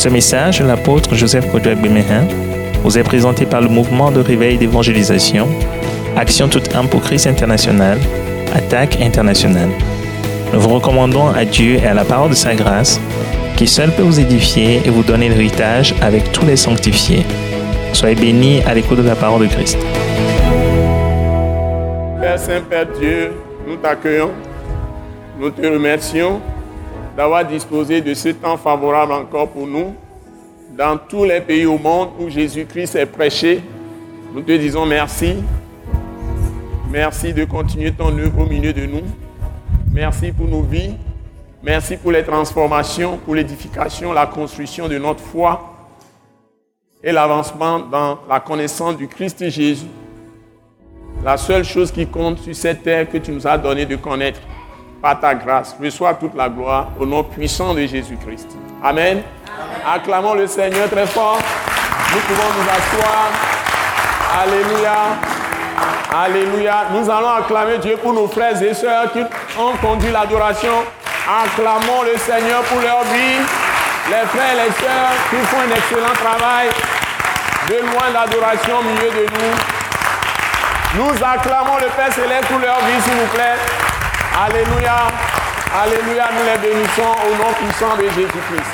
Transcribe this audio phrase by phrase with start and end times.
[0.00, 2.26] Ce message, l'apôtre Joseph Kodouak Bemehin,
[2.82, 5.46] vous est présenté par le mouvement de réveil d'évangélisation,
[6.16, 7.98] Action toute âme pour Christ international,
[8.54, 9.68] Attaque internationale.
[10.54, 12.98] Nous vous recommandons à Dieu et à la parole de sa grâce,
[13.58, 17.26] qui seul peut vous édifier et vous donner l'héritage avec tous les sanctifiés.
[17.92, 19.76] Soyez bénis à l'écoute de la parole de Christ.
[22.18, 23.32] Père Saint, Père Dieu,
[23.68, 24.30] nous t'accueillons,
[25.38, 26.40] nous te remercions
[27.20, 29.94] d'avoir disposé de ce temps favorable encore pour nous
[30.74, 33.62] dans tous les pays au monde où Jésus-Christ est prêché.
[34.32, 35.34] Nous te disons merci.
[36.90, 39.02] Merci de continuer ton œuvre au milieu de nous.
[39.92, 40.94] Merci pour nos vies.
[41.62, 45.74] Merci pour les transformations, pour l'édification, la construction de notre foi
[47.04, 49.88] et l'avancement dans la connaissance du Christ Jésus.
[51.22, 54.40] La seule chose qui compte sur cette terre que tu nous as donné de connaître
[55.00, 55.76] par ta grâce.
[55.82, 58.48] Reçois toute la gloire au nom puissant de Jésus-Christ.
[58.82, 59.22] Amen.
[59.86, 61.38] Acclamons le Seigneur très fort.
[62.12, 63.28] Nous pouvons nous asseoir.
[64.42, 64.96] Alléluia.
[66.12, 66.86] Alléluia.
[66.92, 69.20] Nous allons acclamer Dieu pour nos frères et sœurs qui
[69.58, 70.74] ont conduit l'adoration.
[71.28, 73.40] Acclamons le Seigneur pour leur vie.
[74.08, 76.68] Les frères et les sœurs qui font un excellent travail
[77.68, 79.54] de loin l'adoration au milieu de nous.
[80.96, 83.79] Nous acclamons le Père Céleste pour leur vie, s'il vous plaît.
[84.36, 85.08] Alléluia.
[85.74, 86.28] Alléluia.
[86.32, 88.70] Nous les bénissons au nom puissant de Jésus-Christ.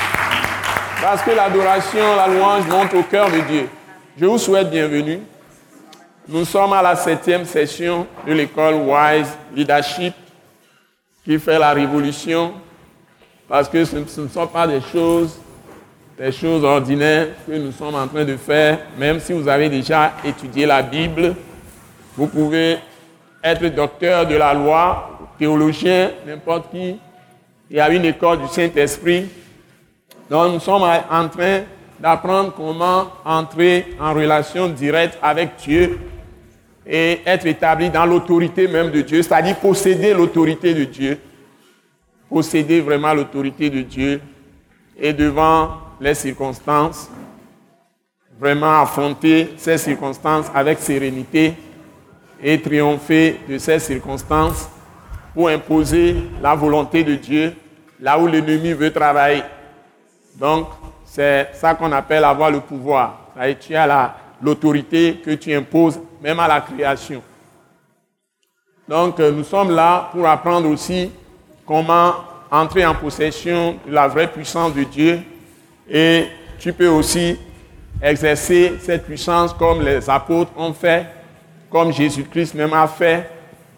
[1.01, 3.69] Parce que l'adoration, la louange monte au cœur de Dieu.
[4.19, 5.21] Je vous souhaite bienvenue.
[6.29, 10.15] Nous sommes à la septième session de l'école Wise Leadership
[11.25, 12.53] qui fait la révolution
[13.49, 15.39] parce que ce ne sont pas des choses,
[16.19, 20.13] des choses ordinaires que nous sommes en train de faire, même si vous avez déjà
[20.25, 21.35] étudié la Bible.
[22.17, 22.79] Vous pouvez
[23.43, 26.97] être docteur de la loi, théologien, n'importe qui.
[27.71, 29.27] Il y a une école du Saint-Esprit
[30.29, 31.63] donc nous sommes en train
[32.01, 35.99] d'apprendre comment entrer en relation directe avec Dieu
[36.87, 41.19] et être établi dans l'autorité même de Dieu, c'est-à-dire posséder l'autorité de Dieu,
[42.29, 44.21] posséder vraiment l'autorité de Dieu
[44.99, 47.09] et devant les circonstances,
[48.39, 51.55] vraiment affronter ces circonstances avec sérénité
[52.43, 54.69] et triompher de ces circonstances
[55.37, 57.55] pour imposer la volonté de Dieu
[58.01, 59.43] là où l'ennemi veut travailler.
[60.37, 60.69] Donc,
[61.05, 63.33] c'est ça qu'on appelle avoir le pouvoir.
[63.61, 67.23] tu as l'autorité que tu imposes même à la création.
[68.89, 71.11] Donc, euh, nous sommes là pour apprendre aussi
[71.67, 72.15] comment
[72.51, 75.21] entrer en possession de la vraie puissance de Dieu.
[75.87, 77.39] Et tu peux aussi
[78.01, 81.05] exercer cette puissance comme les apôtres ont fait,
[81.71, 83.36] comme Jésus-Christ même a fait,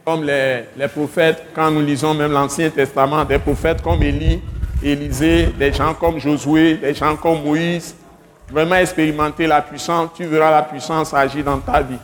[0.09, 4.41] comme les, prophètes, quand nous lisons même l'Ancien Testament, des prophètes comme Élie,
[4.83, 7.95] Élisée, des gens comme Josué, des gens comme Moïse,
[8.51, 11.99] vraiment expérimenter la puissance, tu verras la puissance agir dans ta vie.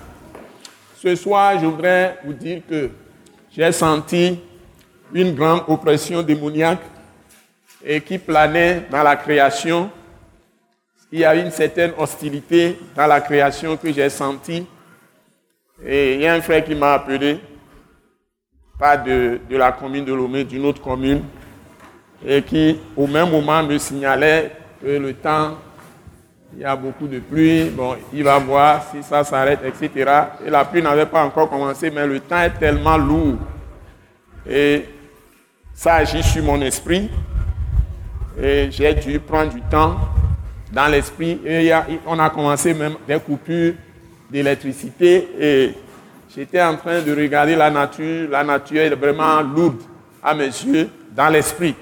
[1.03, 2.91] Ce soir, je voudrais vous dire que
[3.51, 4.39] j'ai senti
[5.15, 6.83] une grande oppression démoniaque
[7.83, 9.91] et qui planait dans la création.
[11.11, 14.67] Il y a une certaine hostilité dans la création que j'ai sentie.
[15.83, 17.41] Et il y a un frère qui m'a appelé,
[18.97, 21.23] de la commune de Lomé, d'une autre commune,
[22.27, 24.53] et qui, au même moment, me signalait
[24.83, 25.57] que le temps,
[26.55, 30.11] il y a beaucoup de pluie, bon, il va voir si ça s'arrête, etc.
[30.47, 33.39] Et la pluie n'avait pas encore commencé, mais le temps est tellement lourd.
[34.49, 34.85] Et
[35.73, 37.11] ça agit sur mon esprit.
[38.41, 39.97] Et j'ai dû prendre du temps
[40.71, 41.41] dans l'esprit.
[41.45, 41.73] Et
[42.07, 43.75] on a commencé même des coupures
[44.31, 45.29] d'électricité.
[45.41, 45.75] Et
[46.35, 48.29] j'étais en train de regarder la nature.
[48.31, 49.83] La nature est vraiment lourde
[50.23, 51.75] à mes yeux dans l'esprit.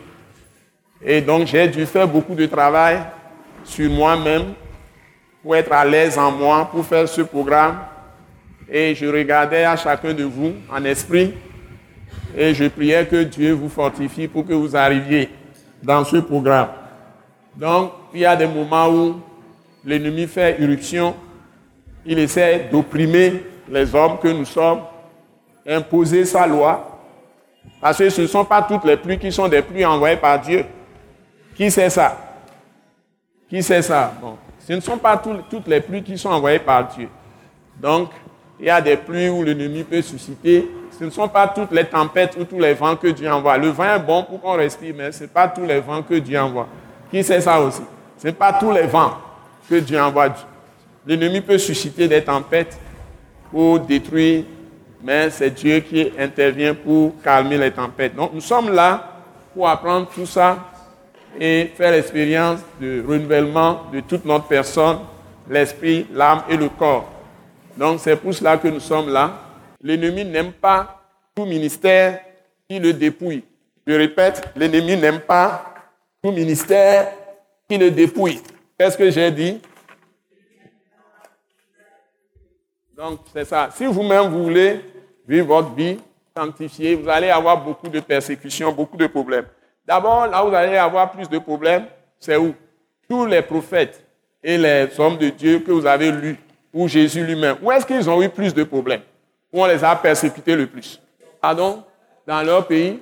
[1.04, 3.00] Et donc j'ai dû faire beaucoup de travail
[3.64, 4.54] sur moi-même
[5.42, 7.78] pour être à l'aise en moi, pour faire ce programme.
[8.68, 11.34] Et je regardais à chacun de vous en esprit
[12.36, 15.28] et je priais que Dieu vous fortifie pour que vous arriviez
[15.82, 16.68] dans ce programme.
[17.56, 19.20] Donc, il y a des moments où
[19.84, 21.14] l'ennemi fait irruption,
[22.06, 24.82] il essaie d'opprimer les hommes que nous sommes,
[25.66, 27.00] imposer sa loi,
[27.80, 30.38] parce que ce ne sont pas toutes les pluies qui sont des pluies envoyées par
[30.38, 30.66] Dieu.
[31.56, 32.18] Qui sait ça?
[33.48, 34.12] Qui sait ça?
[34.20, 34.36] Bon.
[34.58, 37.08] Ce ne sont pas toutes les pluies qui sont envoyées par Dieu.
[37.80, 38.10] Donc,
[38.60, 40.68] il y a des pluies où l'ennemi peut susciter.
[40.98, 43.56] Ce ne sont pas toutes les tempêtes ou tous les vents que Dieu envoie.
[43.56, 46.14] Le vent est bon pour qu'on respire, mais ce n'est pas tous les vents que
[46.14, 46.68] Dieu envoie.
[47.10, 47.82] Qui sait ça aussi?
[48.18, 49.14] Ce n'est pas tous les vents
[49.68, 50.28] que Dieu envoie.
[51.06, 52.78] L'ennemi peut susciter des tempêtes
[53.52, 54.44] pour détruire,
[55.02, 58.16] mais c'est Dieu qui intervient pour calmer les tempêtes.
[58.16, 59.20] Donc nous sommes là
[59.54, 60.58] pour apprendre tout ça
[61.38, 64.98] et faire l'expérience de renouvellement de toute notre personne,
[65.48, 67.08] l'esprit, l'âme et le corps.
[67.76, 69.32] Donc c'est pour cela que nous sommes là.
[69.82, 71.02] L'ennemi n'aime pas
[71.34, 72.20] tout ministère
[72.68, 73.44] qui le dépouille.
[73.86, 75.74] Je répète, l'ennemi n'aime pas
[76.22, 77.08] tout ministère
[77.68, 78.40] qui le dépouille.
[78.78, 79.60] Qu'est-ce que j'ai dit?
[83.02, 83.68] Donc c'est ça.
[83.74, 84.80] Si vous-même vous voulez
[85.26, 85.98] vivre votre vie
[86.36, 89.46] sanctifiée, vous allez avoir beaucoup de persécutions, beaucoup de problèmes.
[89.84, 91.86] D'abord, là où vous allez avoir plus de problèmes,
[92.20, 92.54] c'est où?
[93.08, 94.06] Tous les prophètes
[94.40, 96.38] et les hommes de Dieu que vous avez lus,
[96.72, 99.02] ou Jésus lui-même, où est-ce qu'ils ont eu plus de problèmes?
[99.52, 101.02] Où on les a persécutés le plus?
[101.40, 101.82] Pardon?
[102.24, 103.00] Dans leur pays?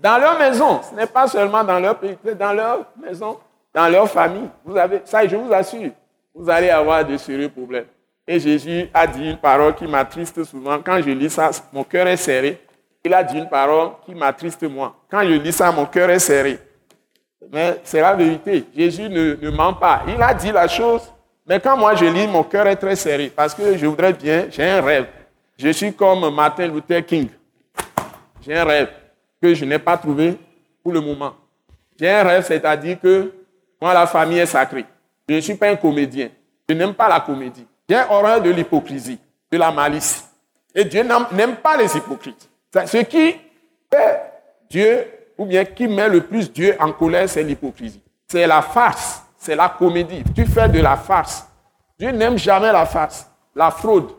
[0.00, 0.80] Dans leur maison.
[0.82, 3.36] Ce n'est pas seulement dans leur pays, c'est dans leur maison,
[3.74, 4.48] dans leur famille.
[4.64, 5.90] Vous avez, ça, je vous assure,
[6.34, 7.84] vous allez avoir de sérieux problèmes.
[8.28, 10.78] Et Jésus a dit une parole qui m'attriste souvent.
[10.84, 12.60] Quand je lis ça, mon cœur est serré.
[13.04, 14.96] Il a dit une parole qui m'attriste moi.
[15.08, 16.58] Quand je lis ça, mon cœur est serré.
[17.52, 18.64] Mais c'est la vérité.
[18.76, 20.02] Jésus ne, ne, ment pas.
[20.08, 21.02] Il a dit la chose,
[21.46, 24.46] mais quand moi je lis, mon cœur est très serré parce que je voudrais bien,
[24.50, 25.06] j'ai un rêve.
[25.56, 27.28] Je suis comme Martin Luther King.
[28.44, 28.88] J'ai un rêve
[29.40, 30.36] que je n'ai pas trouvé
[30.82, 31.34] pour le moment.
[31.98, 33.32] J'ai un rêve, c'est-à-dire que
[33.80, 34.84] moi, la famille est sacrée.
[35.28, 36.28] Je ne suis pas un comédien.
[36.68, 37.66] Je n'aime pas la comédie.
[37.88, 39.18] J'ai horreur de l'hypocrisie,
[39.50, 40.28] de la malice.
[40.74, 42.48] Et Dieu n'aime pas les hypocrites.
[42.74, 43.36] Ce qui
[43.90, 44.22] fait
[44.68, 45.06] Dieu,
[45.38, 48.02] ou bien qui met le plus Dieu en colère, c'est l'hypocrisie.
[48.28, 50.22] C'est la farce, c'est la comédie.
[50.34, 51.46] Tu fais de la farce.
[51.98, 54.10] Dieu n'aime jamais la farce, la fraude,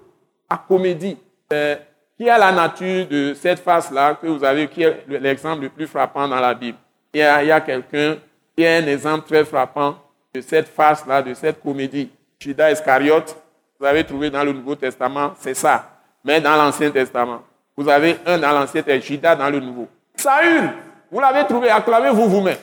[0.49, 1.17] la comédie.
[1.49, 5.85] qui est la nature de cette farce-là que vous avez, qui est l'exemple le plus
[5.85, 6.77] frappant dans la Bible?
[7.13, 8.17] Il y a, a quelqu'un
[8.55, 9.95] qui a un exemple très frappant
[10.33, 12.09] de cette farce-là, de cette comédie.
[12.39, 13.35] Judas Iscariote,
[13.79, 15.89] vous avez trouvé dans le Nouveau Testament, c'est ça.
[16.24, 17.41] Mais dans l'Ancien Testament,
[17.75, 19.88] vous avez un dans l'Ancien Testament, Judas dans le Nouveau.
[20.15, 20.69] Saül,
[21.12, 22.57] vous l'avez trouvé, acclamez-vous vous-même.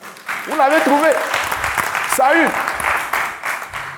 [0.46, 1.08] Vous, l'avez trouvé.
[2.16, 2.48] Saül.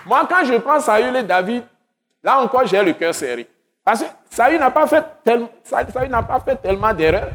[0.05, 1.65] Moi, quand je prends Saül et David,
[2.23, 3.49] là encore, j'ai le cœur serré.
[3.83, 5.05] Parce que Saül n'a pas fait,
[6.09, 7.31] n'a pas fait tellement d'erreurs.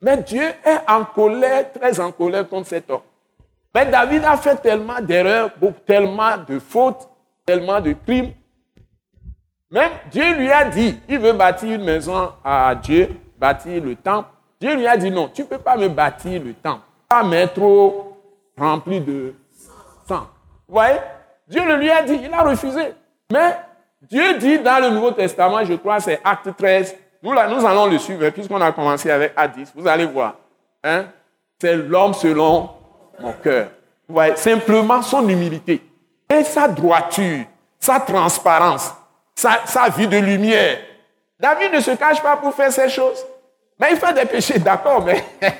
[0.00, 3.00] Mais Dieu est en colère, très en colère contre cet homme.
[3.74, 5.50] Mais David a fait tellement d'erreurs,
[5.86, 7.08] tellement de fautes,
[7.44, 8.32] tellement de crimes,
[9.74, 14.28] même Dieu lui a dit, il veut bâtir une maison à Dieu, bâtir le temple.
[14.60, 16.82] Dieu lui a dit non, tu ne peux pas me bâtir le temple.
[17.08, 18.16] Pas mettre trop
[18.56, 19.34] rempli de
[20.06, 20.28] sang.
[20.68, 21.00] Vous voyez?
[21.48, 22.94] Dieu le lui a dit, il a refusé.
[23.32, 23.56] Mais
[24.00, 27.86] Dieu dit dans le Nouveau Testament, je crois c'est Acte 13, nous, là, nous allons
[27.86, 29.72] le suivre puisqu'on a commencé avec Acte 10.
[29.74, 30.36] Vous allez voir.
[30.84, 31.06] Hein?
[31.58, 32.70] C'est l'homme selon
[33.18, 33.70] mon cœur.
[34.06, 35.82] Vous voyez Simplement son humilité
[36.30, 37.44] et sa droiture,
[37.80, 38.94] sa transparence
[39.34, 40.78] sa, vie de lumière.
[41.38, 43.24] David ne se cache pas pour faire ces choses.
[43.78, 45.24] Mais il fait des péchés, d'accord, mais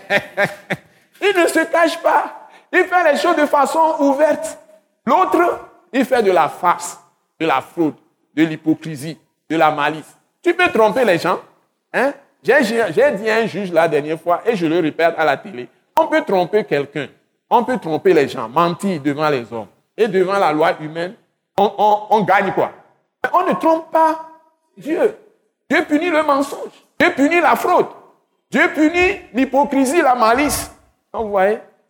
[1.21, 2.49] il ne se cache pas.
[2.73, 4.59] Il fait les choses de façon ouverte.
[5.05, 6.99] L'autre, il fait de la farce,
[7.41, 7.95] de la fraude,
[8.35, 9.19] de l'hypocrisie,
[9.51, 10.17] de la malice.
[10.43, 11.41] Tu peux tromper les gens.
[11.93, 12.13] Hein?
[12.43, 12.61] J'ai
[13.13, 16.07] dit à un juge la dernière fois, et je le répète à la télé, on
[16.07, 17.09] peut tromper quelqu'un,
[17.49, 19.69] on peut tromper les gens, mentir devant les hommes.
[19.97, 21.15] Et devant la loi humaine,
[21.57, 22.73] on gagne quoi?
[23.33, 24.29] On ne trompe pas
[24.77, 25.17] Dieu.
[25.69, 26.73] Dieu punit le mensonge.
[26.99, 27.87] Dieu punit la fraude.
[28.51, 30.71] Dieu punit l'hypocrisie, la malice.
[31.13, 31.39] Donc, vous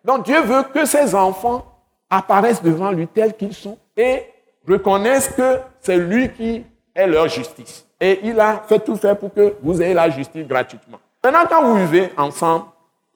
[0.04, 1.64] Donc, Dieu veut que ses enfants
[2.08, 4.22] apparaissent devant lui tels qu'ils sont et
[4.66, 7.86] reconnaissent que c'est lui qui est leur justice.
[8.00, 10.98] Et il a fait tout faire pour que vous ayez la justice gratuitement.
[11.22, 12.66] Maintenant, quand vous vivez ensemble,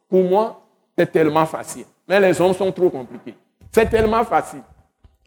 [0.09, 0.61] pour moi,
[0.97, 1.85] c'est tellement facile.
[2.09, 3.35] Mais les hommes sont trop compliqués.
[3.71, 4.63] C'est tellement facile.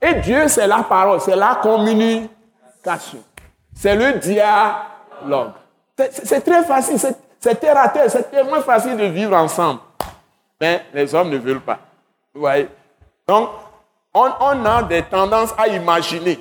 [0.02, 1.60] Et Dieu, c'est la parole, c'est la
[3.74, 5.52] c'est le dialogue.
[6.24, 6.98] C'est très facile,
[7.40, 9.80] c'est terre à terre, c'est tellement facile de vivre ensemble.
[10.60, 11.80] Mais les hommes ne veulent pas.
[12.34, 12.68] Vous voyez?
[13.28, 13.50] Donc,
[14.14, 16.40] on, on a des tendances à imaginer.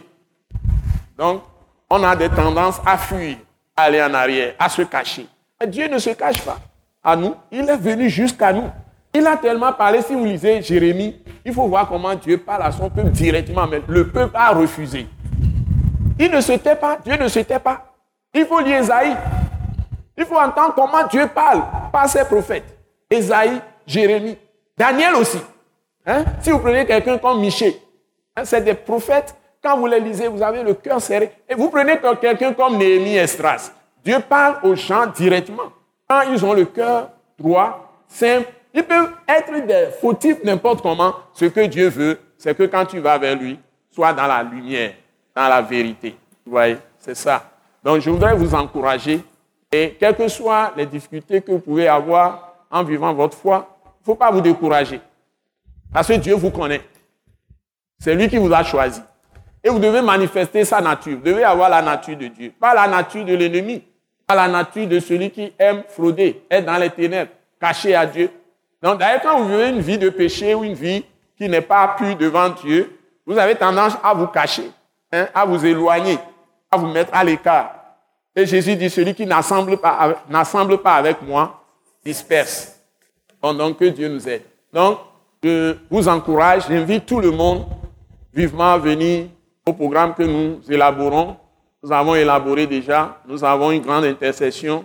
[1.16, 1.42] Donc,
[1.88, 3.36] on a des tendances à fuir,
[3.76, 5.26] à aller en arrière, à se cacher.
[5.60, 6.58] Mais Dieu ne se cache pas
[7.02, 7.34] à nous.
[7.50, 8.70] Il est venu jusqu'à nous.
[9.12, 10.02] Il a tellement parlé.
[10.02, 13.66] Si vous lisez Jérémie, il faut voir comment Dieu parle à son peuple directement.
[13.66, 15.06] Mais le peuple a refusé.
[16.20, 17.94] Il ne se tait pas, Dieu ne se tait pas.
[18.34, 19.16] Il faut lire Esaïe.
[20.18, 22.76] Il faut entendre comment Dieu parle par ses prophètes.
[23.08, 24.36] Esaïe, Jérémie,
[24.76, 25.38] Daniel aussi.
[26.04, 26.24] Hein?
[26.42, 27.80] Si vous prenez quelqu'un comme Michée,
[28.36, 29.34] hein, c'est des prophètes.
[29.62, 31.32] Quand vous les lisez, vous avez le cœur serré.
[31.48, 33.72] Et vous prenez quelqu'un comme Néhémie Estras.
[34.04, 35.72] Dieu parle aux gens directement.
[36.06, 41.14] Quand ils ont le cœur droit, simple, ils peuvent être des fautifs n'importe comment.
[41.32, 43.58] Ce que Dieu veut, c'est que quand tu vas vers lui,
[43.90, 44.92] sois dans la lumière
[45.34, 46.16] dans la vérité.
[46.44, 47.50] Vous voyez, c'est ça.
[47.82, 49.22] Donc je voudrais vous encourager
[49.72, 54.00] et quelles que soient les difficultés que vous pouvez avoir en vivant votre foi, il
[54.00, 55.00] ne faut pas vous décourager.
[55.92, 56.82] Parce que Dieu vous connaît.
[57.98, 59.00] C'est lui qui vous a choisi.
[59.62, 61.18] Et vous devez manifester sa nature.
[61.18, 62.52] Vous devez avoir la nature de Dieu.
[62.58, 63.82] Pas la nature de l'ennemi.
[64.30, 68.30] Pas la nature de celui qui aime frauder, être dans les ténèbres, caché à Dieu.
[68.80, 71.04] Donc d'ailleurs, quand vous vivez une vie de péché ou une vie
[71.36, 72.96] qui n'est pas pure devant Dieu,
[73.26, 74.70] vous avez tendance à vous cacher,
[75.12, 76.18] hein, à vous éloigner,
[76.70, 77.74] à vous mettre à l'écart.
[78.34, 81.62] Et Jésus dit, celui qui n'assemble pas, n'assemble pas avec moi,
[82.04, 82.76] disperse.
[83.40, 84.42] Pendant que Dieu nous aide.
[84.72, 84.98] Donc,
[85.42, 87.66] je vous encourage, j'invite tout le monde
[88.32, 89.26] vivement à venir
[89.66, 91.36] au programme que nous élaborons.
[91.82, 94.84] Nous avons élaboré déjà, nous avons une grande intercession,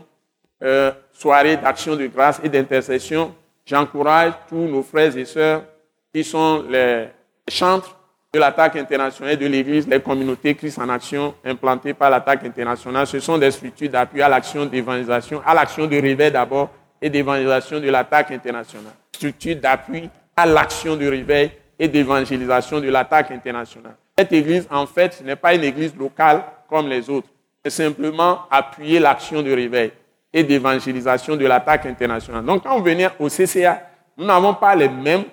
[0.63, 3.35] euh, soirée d'action de grâce et d'intercession.
[3.65, 5.63] J'encourage tous nos frères et sœurs
[6.13, 7.07] qui sont les
[7.49, 7.94] chantres
[8.35, 13.07] de l'attaque internationale de l'Église, les communautés Christ en action implantées par l'attaque internationale.
[13.07, 16.69] Ce sont des structures d'appui à l'action d'évangélisation, à l'action de réveil d'abord
[17.01, 18.91] et d'évangélisation de l'attaque internationale.
[19.13, 21.49] Structure d'appui à l'action de réveil
[21.79, 23.95] et d'évangélisation de l'attaque internationale.
[24.17, 27.29] Cette église, en fait, ce n'est pas une église locale comme les autres.
[27.63, 29.93] C'est simplement appuyer l'action de réveil
[30.33, 32.43] et d'évangélisation de l'attaque internationale.
[32.43, 33.81] Donc, quand vous venez au CCA,
[34.17, 35.23] nous n'avons pas les mêmes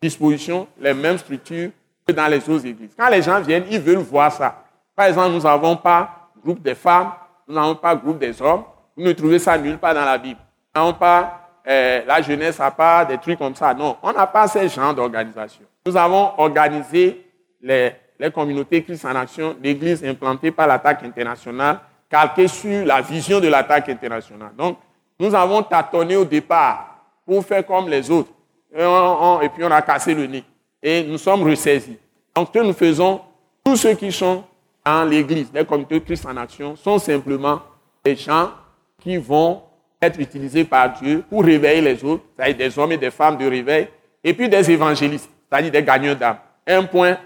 [0.00, 1.68] dispositions, les mêmes structures
[2.12, 2.92] dans les autres églises.
[2.96, 4.64] Quand les gens viennent, ils veulent voir ça.
[4.94, 7.10] Par exemple, nous n'avons pas groupe des femmes,
[7.48, 8.62] nous n'avons pas groupe des hommes.
[8.96, 10.40] Vous ne trouvez ça nulle part dans la Bible.
[10.74, 13.74] Nous n'avons pas euh, la jeunesse à part, des trucs comme ça.
[13.74, 15.64] Non, on n'a pas ce genre d'organisation.
[15.84, 17.26] Nous avons organisé
[17.60, 23.40] les, les communautés Christ en action, l'église implantée par l'attaque internationale, calquée sur la vision
[23.40, 24.52] de l'attaque internationale.
[24.56, 24.78] Donc,
[25.18, 28.30] nous avons tâtonné au départ pour faire comme les autres.
[28.72, 30.44] Et, puis on a cassé le nez.
[30.82, 31.96] Et nous sommes ressaisis.
[32.34, 33.20] Donc, ce que nous faisons,
[33.64, 34.44] tous ceux qui sont
[34.84, 37.60] dans l'église, les communautés Christ en action, sont simplement
[38.04, 38.50] des gens
[39.00, 39.62] qui vont
[40.00, 43.46] être utilisés par Dieu pour réveiller les autres, c'est-à-dire des hommes et des femmes de
[43.46, 43.88] réveil,
[44.22, 46.38] et puis des évangélistes c'est-à-dire des gagneurs d'âme.
[46.66, 47.16] Un point,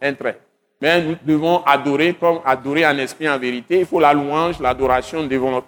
[0.00, 0.38] un trait.
[0.80, 3.80] Mais nous devons adorer comme adorer en esprit en vérité.
[3.80, 5.22] Il faut la louange, l'adoration,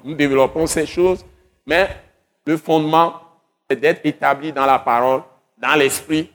[0.04, 1.24] nous développons ces choses.
[1.66, 1.88] Mais
[2.44, 3.14] le fondement,
[3.68, 5.22] c'est d'être établi dans la parole,
[5.56, 6.30] dans l'esprit,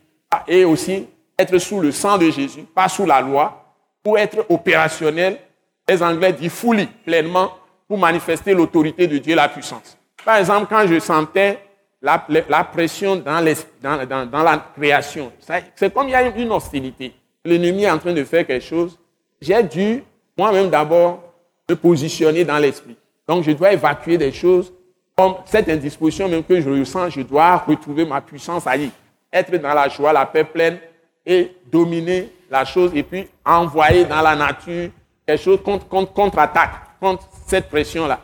[0.48, 1.08] et aussi
[1.38, 5.40] être sous le sang de Jésus, pas sous la loi, pour être opérationnel.
[5.88, 7.52] Les Anglais disent fully, pleinement,
[7.88, 9.98] pour manifester l'autorité de Dieu, la puissance.
[10.24, 11.60] Par exemple, quand je sentais
[12.02, 15.32] la, pression dans, la création.
[15.76, 17.14] C'est comme il y a une hostilité.
[17.44, 18.98] L'ennemi est en train de faire quelque chose.
[19.42, 20.04] J'ai dû
[20.38, 21.24] moi-même d'abord
[21.70, 22.96] me positionner dans l'esprit.
[23.28, 24.74] Donc je dois évacuer des choses
[25.16, 28.90] comme cette indisposition même que je ressens, je dois retrouver ma puissance à y
[29.32, 30.80] être dans la joie, la paix pleine
[31.26, 34.90] et dominer la chose et puis envoyer dans la nature
[35.26, 38.20] quelque chose contre, contre, contre-attaque, contre cette pression-là.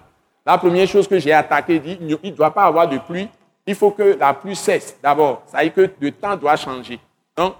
[0.46, 3.28] La première chose que j'ai attaquée, dit, il ne doit pas avoir de pluie
[3.66, 5.44] il faut que la pluie cesse d'abord.
[5.48, 7.00] Ça veut dire que le temps doit changer.
[7.36, 7.56] Donc,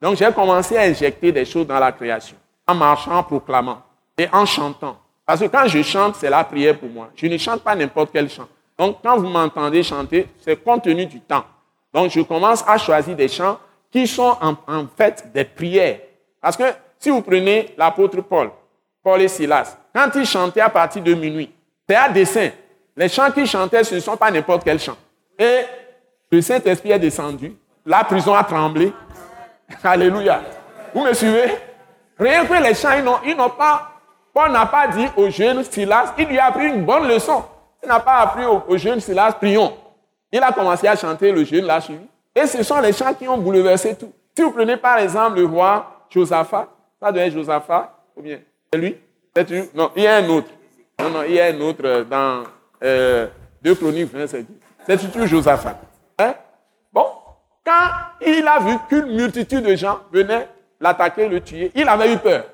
[0.00, 2.36] donc j'ai commencé à injecter des choses dans la création,
[2.66, 3.82] en marchant, en proclamant
[4.18, 4.98] et en chantant.
[5.24, 7.10] Parce que quand je chante, c'est la prière pour moi.
[7.16, 8.46] Je ne chante pas n'importe quel chant.
[8.78, 11.44] Donc, quand vous m'entendez chanter, c'est compte tenu du temps.
[11.92, 13.58] Donc, je commence à choisir des chants
[13.90, 15.98] qui sont en, en fait des prières.
[16.40, 16.64] Parce que
[16.98, 18.50] si vous prenez l'apôtre Paul,
[19.02, 21.52] Paul et Silas, quand ils chantaient à partir de minuit,
[21.88, 22.50] c'est à dessein.
[22.96, 24.96] Les chants qu'ils chantaient, ce ne sont pas n'importe quel chant.
[25.38, 25.60] Et
[26.30, 27.54] le Saint-Esprit est descendu.
[27.84, 28.92] La prison a tremblé.
[29.84, 30.42] Alléluia.
[30.94, 31.54] Vous me suivez?
[32.18, 33.92] Rien que les chants, ils n'ont pas.
[34.32, 37.44] Paul n'a pas dit au jeune Silas, il lui a appris une bonne leçon.
[37.82, 39.74] Il n'a pas appris au, jeune Silas, prions.
[40.36, 42.04] Il a commencé à chanter, le jeune l'a suivi.
[42.34, 44.12] Et ce sont les chants qui ont bouleversé tout.
[44.36, 46.68] Si vous prenez par exemple le roi Josaphat,
[47.00, 48.40] ça doit être Josaphat, ou bien
[48.70, 48.96] c'est lui?
[49.74, 50.48] Non, il y a un autre.
[51.00, 52.42] Non, non, il y a un autre dans
[52.84, 53.28] euh,
[53.62, 54.46] 2 Chroniques 27.
[54.86, 55.78] C'est surtout Josaphat.
[56.18, 56.34] Hein?
[56.92, 57.06] Bon,
[57.64, 57.88] quand
[58.20, 62.44] il a vu qu'une multitude de gens venaient l'attaquer, le tuer, il avait eu peur.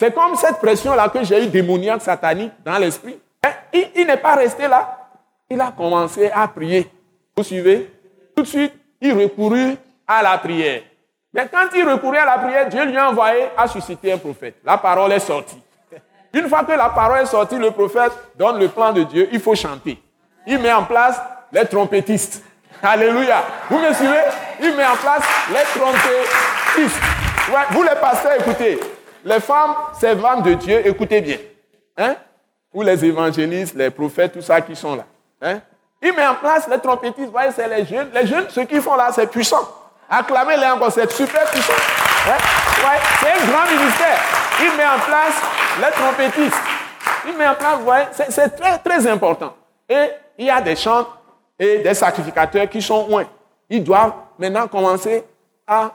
[0.00, 3.20] C'est comme cette pression-là que j'ai eu démoniaque satanique dans l'esprit.
[3.44, 3.50] Hein?
[3.94, 4.98] Il, n'est pas resté là.
[5.48, 6.90] Il a commencé à prier.
[7.36, 7.90] Vous suivez
[8.36, 10.82] Tout de suite, il recourut à la prière.
[11.32, 14.56] Mais quand il recourut à la prière, Dieu lui a envoyé à susciter un prophète.
[14.64, 15.60] La parole est sortie.
[16.32, 19.28] Une fois que la parole est sortie, le prophète donne le plan de Dieu.
[19.32, 20.00] Il faut chanter.
[20.46, 21.20] Il met en place
[21.52, 22.44] les trompettistes.
[22.82, 23.42] Alléluia.
[23.68, 24.22] Vous me suivez
[24.60, 27.00] Il met en place les trompettistes.
[27.70, 28.80] vous les pasteurs, écoutez.
[29.24, 31.36] Les femmes servantes de Dieu, écoutez bien.
[31.96, 32.16] Hein?
[32.72, 35.04] Ou les évangélistes, les prophètes, tout ça qui sont là.
[35.42, 35.60] Hein?
[36.02, 37.30] Il met en place les trompettistes.
[37.30, 38.10] Voyez, c'est les jeunes.
[38.14, 39.68] Les jeunes, ce qu'ils font là, c'est puissant.
[40.08, 41.72] Acclamez-les encore, c'est super puissant.
[43.20, 44.18] C'est un grand ministère.
[44.60, 45.34] Il met en place
[45.80, 46.62] les trompettistes.
[47.26, 49.54] Il met en place, vous voyez, c'est très, très important.
[49.88, 51.06] Et il y a des chants
[51.58, 53.24] et des sacrificateurs qui sont loin.
[53.68, 55.24] Ils doivent maintenant commencer
[55.66, 55.92] à,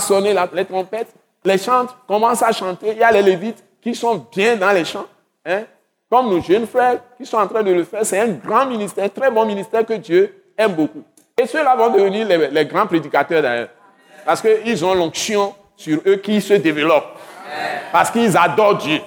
[0.00, 2.90] sonner les trompettes, les chantres commencent à chanter.
[2.90, 5.06] Il y a les lévites qui sont bien dans les chants.
[5.46, 5.62] Hein?
[6.10, 8.04] Comme nos jeunes frères qui sont en train de le faire.
[8.04, 11.02] C'est un grand ministère, un très bon ministère que Dieu aime beaucoup.
[11.36, 13.70] Et ceux-là vont devenir les, grands prédicateurs d'ailleurs.
[14.24, 17.04] Parce qu'ils ont l'onction sur eux qui se développe.
[17.90, 19.00] Parce qu'ils adorent Dieu.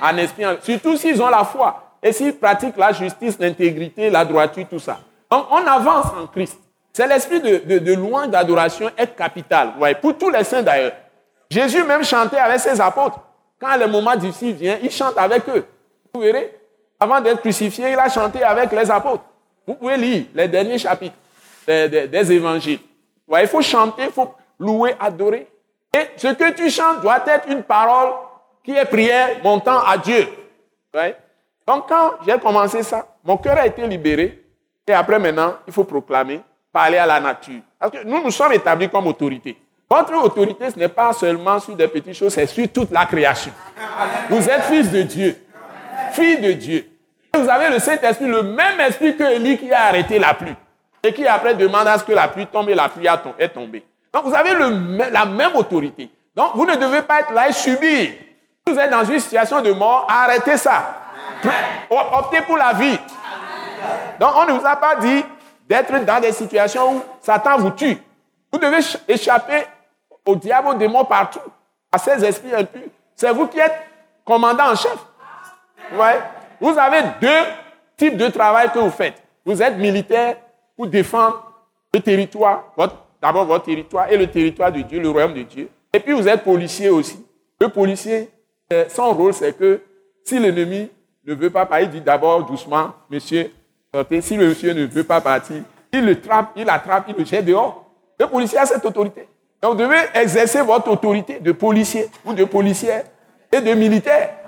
[0.00, 1.82] En esprit, surtout s'ils ont la foi.
[2.02, 4.98] Et s'ils pratiquent la justice, l'intégrité, la droiture, tout ça.
[5.30, 6.58] Donc on avance en Christ.
[6.92, 9.72] C'est l'esprit de, de, louange, d'adoration est capital.
[9.80, 10.92] Ouais, pour tous les saints d'ailleurs.
[11.50, 13.18] Jésus même chantait avec ses apôtres.
[13.60, 15.64] Quand le moment difficile vient, il chante avec eux.
[16.14, 16.56] Vous verrez,
[17.00, 19.24] avant d'être crucifié, il a chanté avec les apôtres.
[19.66, 21.16] Vous pouvez lire les derniers chapitres
[21.66, 22.78] des, évangiles.
[23.28, 25.48] il faut chanter, il faut louer, adorer.
[25.92, 28.12] Et ce que tu chantes doit être une parole
[28.62, 30.28] qui est prière montant à Dieu.
[31.66, 34.40] Donc quand j'ai commencé ça, mon cœur a été libéré.
[34.86, 36.40] Et après maintenant, il faut proclamer,
[36.72, 37.60] parler à la nature.
[37.76, 39.56] Parce que nous, nous sommes établis comme autorité.
[39.90, 43.52] Votre autorité, ce n'est pas seulement sur des petites choses, c'est sur toute la création.
[44.28, 45.36] Vous êtes fils de Dieu,
[46.14, 46.86] fille de Dieu.
[47.34, 50.54] Vous avez le Saint-Esprit, le même esprit que Élie qui a arrêté la pluie.
[51.02, 53.06] Et qui après demande à ce que la pluie tombe et la pluie
[53.38, 53.84] est tombée.
[54.12, 54.54] Donc vous avez
[55.10, 56.08] la même autorité.
[56.34, 58.10] Donc vous ne devez pas être là et subir.
[58.66, 60.94] Vous êtes dans une situation de mort, arrêtez ça.
[61.90, 62.98] Optez pour la vie.
[64.18, 65.22] Donc on ne vous a pas dit
[65.68, 67.98] d'être dans des situations où Satan vous tue.
[68.52, 68.78] Vous devez
[69.08, 69.64] échapper
[70.24, 71.40] au diable, aux démons partout,
[71.92, 72.80] à ces esprits impurs.
[73.14, 73.82] C'est vous qui êtes
[74.24, 74.96] commandant en chef.
[76.60, 77.44] Vous avez deux
[77.96, 79.22] types de travail que vous faites.
[79.44, 80.36] Vous êtes militaire
[80.76, 81.52] pour défendre
[81.92, 82.72] le territoire,
[83.20, 85.68] d'abord votre territoire et le territoire de Dieu, le royaume de Dieu.
[85.92, 87.24] Et puis vous êtes policier aussi.
[87.60, 88.30] Le policier,
[88.72, 89.80] euh, son rôle, c'est que
[90.24, 90.90] si l'ennemi
[91.24, 93.50] ne veut pas partir, il dit d'abord doucement, monsieur.
[94.20, 97.44] Si le monsieur ne veut pas partir, il le trappe, il l'attrape, il le jette
[97.44, 97.84] dehors.
[98.18, 99.28] Le policier a cette autorité.
[99.62, 103.04] Donc vous devez exercer votre autorité de policier ou de policière
[103.52, 104.43] et de militaire.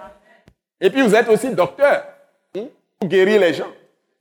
[0.80, 2.04] Et puis vous êtes aussi docteur
[2.52, 3.68] pour guérir les gens.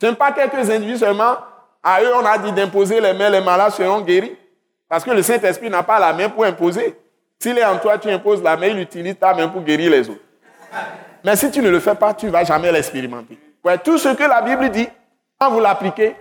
[0.01, 1.37] Ce n'est pas quelques individus seulement.
[1.83, 4.35] À eux, on a dit d'imposer les mains, les malades seront guéris.
[4.89, 6.95] Parce que le Saint-Esprit n'a pas la main pour imposer.
[7.39, 10.09] S'il est en toi, tu imposes la main, il utilise ta main pour guérir les
[10.09, 10.21] autres.
[11.23, 13.37] Mais si tu ne le fais pas, tu ne vas jamais l'expérimenter.
[13.83, 14.87] tout ce que la Bible dit,
[15.39, 16.15] quand vous l'appliquez,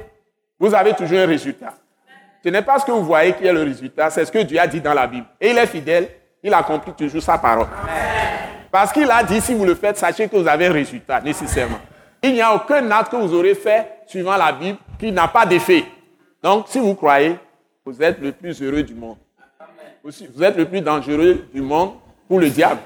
[0.58, 1.74] vous avez toujours un résultat.
[2.42, 4.58] Ce n'est pas ce que vous voyez qui est le résultat, c'est ce que Dieu
[4.58, 5.26] a dit dans la Bible.
[5.40, 6.08] Et il est fidèle,
[6.42, 7.66] il accomplit toujours sa parole.
[8.74, 11.78] Parce qu'il a dit, si vous le faites, sachez que vous avez un résultat, nécessairement.
[12.20, 15.46] Il n'y a aucun acte que vous aurez fait, suivant la Bible, qui n'a pas
[15.46, 15.84] d'effet.
[16.42, 17.38] Donc, si vous croyez,
[17.86, 19.16] vous êtes le plus heureux du monde.
[20.02, 21.92] vous êtes le plus dangereux du monde
[22.26, 22.80] pour le diable.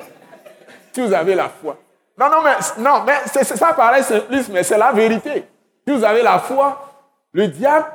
[0.92, 1.78] Si vous avez la foi.
[2.18, 5.46] Non, non, mais, non, mais ça paraît simpliste, mais c'est la vérité.
[5.86, 6.86] Si vous avez la foi,
[7.32, 7.86] le diable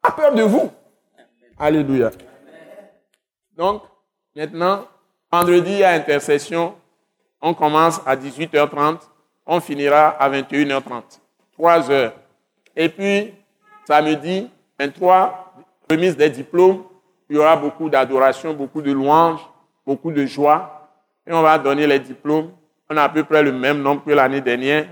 [0.00, 0.70] a peur de vous.
[1.58, 2.12] Alléluia.
[3.56, 3.82] Donc,
[4.36, 4.86] maintenant,
[5.32, 6.76] vendredi à intercession,
[7.42, 9.00] on commence à 18h30,
[9.44, 11.02] on finira à 21h30.
[11.52, 12.12] Trois heures.
[12.76, 13.34] Et puis,
[13.84, 15.54] samedi, 23,
[15.90, 16.84] remise des diplômes,
[17.28, 19.40] il y aura beaucoup d'adoration, beaucoup de louanges,
[19.84, 20.88] beaucoup de joie.
[21.26, 22.50] Et on va donner les diplômes.
[22.88, 24.86] On a à peu près le même nombre que l'année dernière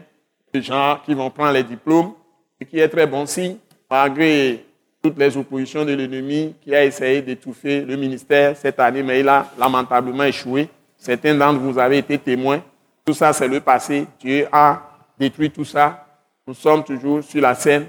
[0.52, 2.12] de gens qui vont prendre les diplômes,
[2.60, 3.56] ce qui est très bon signe,
[3.88, 4.64] malgré
[5.02, 9.28] toutes les oppositions de l'ennemi qui a essayé d'étouffer le ministère cette année, mais il
[9.28, 10.68] a lamentablement échoué.
[11.00, 12.62] Certains d'entre vous avez été témoins.
[13.06, 14.06] Tout ça, c'est le passé.
[14.20, 14.82] Dieu a
[15.18, 16.06] détruit tout ça.
[16.46, 17.86] Nous sommes toujours sur la scène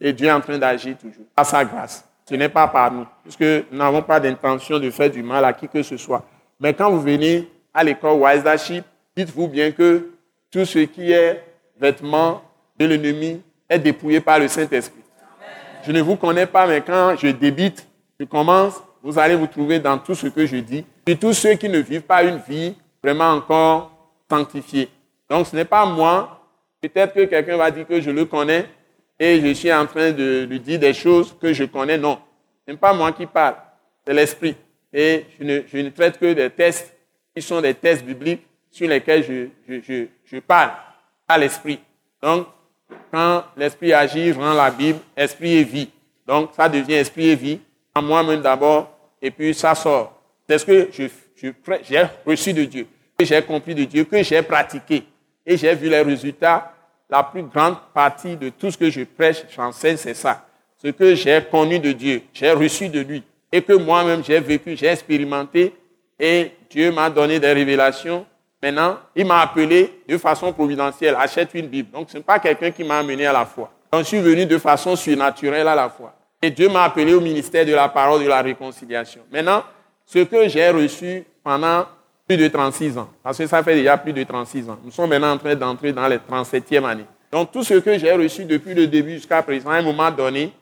[0.00, 1.26] et Dieu est en train d'agir toujours.
[1.36, 2.08] À sa grâce.
[2.26, 5.52] Ce n'est pas par nous, puisque nous n'avons pas d'intention de faire du mal à
[5.52, 6.24] qui que ce soit.
[6.58, 8.42] Mais quand vous venez à l'école Wise
[9.14, 10.08] dites-vous bien que
[10.50, 11.44] tout ce qui est
[11.78, 12.40] vêtement
[12.78, 15.02] de l'ennemi est dépouillé par le Saint-Esprit.
[15.86, 17.86] Je ne vous connais pas, mais quand je débite,
[18.18, 20.86] je commence, vous allez vous trouver dans tout ce que je dis.
[21.06, 23.90] Et tous ceux qui ne vivent pas une vie vraiment encore
[24.30, 24.88] sanctifiée.
[25.28, 26.40] Donc ce n'est pas moi.
[26.80, 28.66] Peut-être que quelqu'un va dire que je le connais
[29.18, 31.98] et je suis en train de lui dire des choses que je connais.
[31.98, 32.18] Non,
[32.66, 33.56] ce n'est pas moi qui parle,
[34.06, 34.56] c'est l'Esprit.
[34.92, 36.94] Et je ne, traite que des tests
[37.34, 40.70] qui sont des tests bibliques sur lesquels je, je, je parle
[41.26, 41.80] à l'Esprit.
[42.22, 42.46] Donc,
[43.12, 45.90] quand l'esprit agit, rend la Bible esprit et vie.
[46.26, 47.60] Donc, ça devient esprit et vie,
[47.94, 48.90] en moi-même d'abord,
[49.20, 50.13] et puis ça sort.
[50.48, 52.86] C'est ce que j'ai reçu de Dieu,
[53.18, 55.04] que j'ai compris de Dieu, que j'ai pratiqué.
[55.46, 56.70] Et j'ai vu les résultats.
[57.10, 60.46] La plus grande partie de tout ce que je prêche, j'enseigne, c'est ça.
[60.82, 64.74] Ce que j'ai connu de Dieu, j'ai reçu de lui, et que moi-même j'ai vécu,
[64.74, 65.74] j'ai expérimenté,
[66.18, 68.26] et Dieu m'a donné des révélations
[68.64, 71.90] Maintenant, il m'a appelé de façon providentielle, achète une Bible.
[71.90, 73.70] Donc, ce n'est pas quelqu'un qui m'a amené à la foi.
[73.92, 76.14] Je suis venu de façon surnaturelle à la foi.
[76.40, 79.20] Et Dieu m'a appelé au ministère de la parole de la réconciliation.
[79.30, 79.62] Maintenant,
[80.04, 81.86] ce que j'ai reçu pendant
[82.26, 83.08] plus de 36 ans.
[83.22, 84.78] Parce que ça fait déjà plus de 36 ans.
[84.84, 87.06] Nous sommes maintenant en train d'entrer dans la 37e année.
[87.30, 90.52] Donc tout ce que j'ai reçu depuis le début jusqu'à présent, à un moment donné,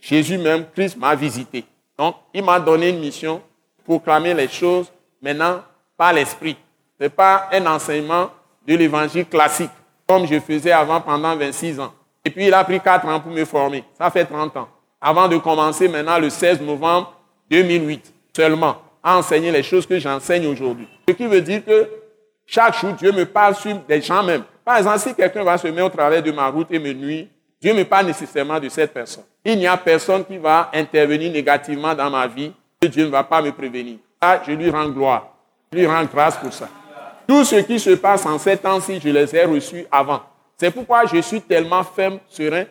[0.00, 1.64] Jésus même, Christ m'a visité.
[1.98, 3.42] Donc il m'a donné une mission,
[3.84, 4.90] proclamer les choses
[5.20, 5.62] maintenant
[5.96, 6.56] par l'esprit.
[6.98, 8.30] Ce n'est pas un enseignement
[8.66, 9.70] de l'évangile classique,
[10.06, 11.92] comme je faisais avant pendant 26 ans.
[12.24, 13.84] Et puis il a pris 4 ans pour me former.
[13.96, 14.68] Ça fait 30 ans.
[15.00, 17.14] Avant de commencer maintenant le 16 novembre
[17.50, 20.86] 2008 seulement à enseigner les choses que j'enseigne aujourd'hui.
[21.08, 21.88] Ce qui veut dire que
[22.46, 24.42] chaque jour, Dieu me parle sur des gens même.
[24.64, 27.28] Par exemple, si quelqu'un va se mettre au travers de ma route et me nuit,
[27.60, 29.24] Dieu me parle nécessairement de cette personne.
[29.44, 33.22] Il n'y a personne qui va intervenir négativement dans ma vie que Dieu ne va
[33.22, 33.98] pas me prévenir.
[34.20, 35.34] Ah, je lui rends gloire.
[35.72, 36.68] Je lui rends grâce pour ça.
[37.26, 40.20] Tout ce qui se passe en ces temps-ci, je les ai reçus avant.
[40.58, 42.64] C'est pourquoi je suis tellement ferme, serein.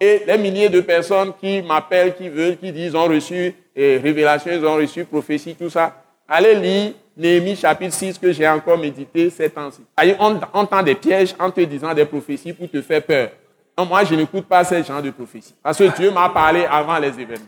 [0.00, 4.50] Et les milliers de personnes qui m'appellent, qui veulent, qui disent ont reçu et révélations,
[4.52, 6.02] ils ont reçu prophétie, tout ça.
[6.26, 9.82] Allez lire Néhémie chapitre 6 que j'ai encore médité ces temps-ci.
[10.18, 13.30] On entend des pièges en te disant des prophéties pour te faire peur.
[13.78, 15.54] Non, moi, je n'écoute pas ces gens de prophéties.
[15.62, 17.46] Parce que Dieu m'a parlé avant les événements.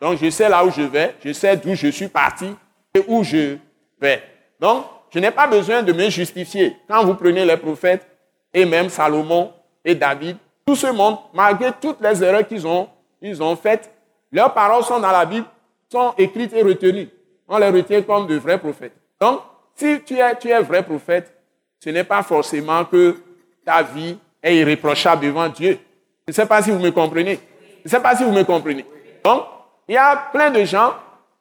[0.00, 2.54] Donc, je sais là où je vais, je sais d'où je suis parti
[2.94, 3.56] et où je
[4.00, 4.22] vais.
[4.60, 6.76] Donc, je n'ai pas besoin de me justifier.
[6.88, 8.06] Quand vous prenez les prophètes,
[8.52, 9.52] et même Salomon
[9.84, 12.88] et David, tout ce monde, malgré toutes les erreurs qu'ils ont,
[13.20, 13.90] ils ont faites,
[14.30, 15.46] leurs paroles sont dans la Bible,
[15.92, 17.08] sont écrites et retenues.
[17.46, 18.94] On les retient comme de vrais prophètes.
[19.20, 19.40] Donc,
[19.74, 21.30] si tu es, tu es vrai prophète,
[21.78, 23.16] ce n'est pas forcément que
[23.64, 25.78] ta vie est irréprochable devant Dieu.
[26.26, 27.38] Je ne sais pas si vous me comprenez.
[27.84, 28.86] Je ne sais pas si vous me comprenez.
[29.22, 29.44] Donc,
[29.86, 30.94] il y a plein de gens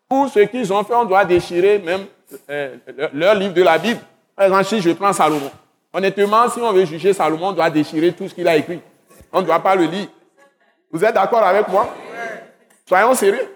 [0.09, 2.05] pour ce qu'ils ont fait, on doit déchirer même
[2.49, 2.75] euh,
[3.13, 4.01] leur livre de la Bible.
[4.35, 5.51] Par exemple, si je prends Salomon.
[5.93, 8.81] Honnêtement, si on veut juger Salomon, on doit déchirer tout ce qu'il a écrit.
[9.31, 10.07] On ne doit pas le lire.
[10.91, 11.87] Vous êtes d'accord avec moi?
[12.85, 13.47] Soyons sérieux.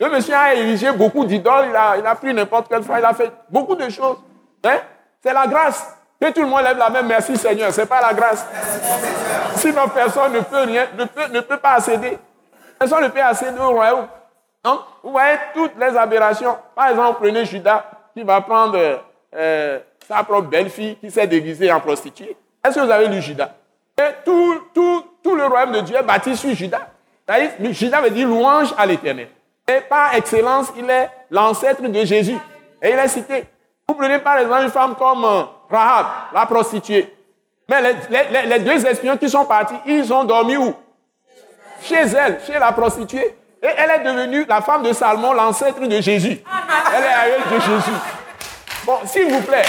[0.00, 3.04] Le monsieur a érigé beaucoup d'idoles, il a, il a pris n'importe quelle fois, il
[3.04, 4.18] a fait beaucoup de choses.
[4.64, 4.78] Hein?
[5.22, 5.96] C'est la grâce.
[6.20, 8.46] Que tout le monde lève la main, merci Seigneur, ce n'est pas la grâce.
[9.56, 12.18] Sinon, personne ne peut rien, ne peut, ne peut pas accéder.
[12.78, 14.06] Personne ne peut accéder au royaume.
[14.64, 16.56] Donc, vous voyez toutes les aberrations.
[16.74, 19.02] Par exemple, prenez Judas qui va prendre
[19.34, 19.78] euh,
[20.08, 22.36] sa propre belle-fille qui s'est déguisée en prostituée.
[22.64, 23.50] Est-ce que vous avez lu Judas?
[24.24, 26.88] Tout, tout, tout le royaume de Dieu est bâti sur Judas.
[27.70, 29.28] Judas veut dire louange à l'éternel.
[29.66, 32.38] Et par excellence, il est l'ancêtre de Jésus.
[32.82, 33.44] Et il est cité.
[33.88, 37.14] Vous prenez par exemple une femme comme euh, Rahab, la prostituée.
[37.68, 37.80] Mais
[38.46, 40.74] les, deux espions qui sont partis, ils ont dormi où?
[41.80, 43.36] Chez elle, chez la prostituée.
[43.62, 46.42] Et elle est devenue la femme de Salomon, l'ancêtre de Jésus.
[46.94, 47.98] Elle est aïeule de Jésus.
[48.84, 49.64] Bon, s'il vous plaît.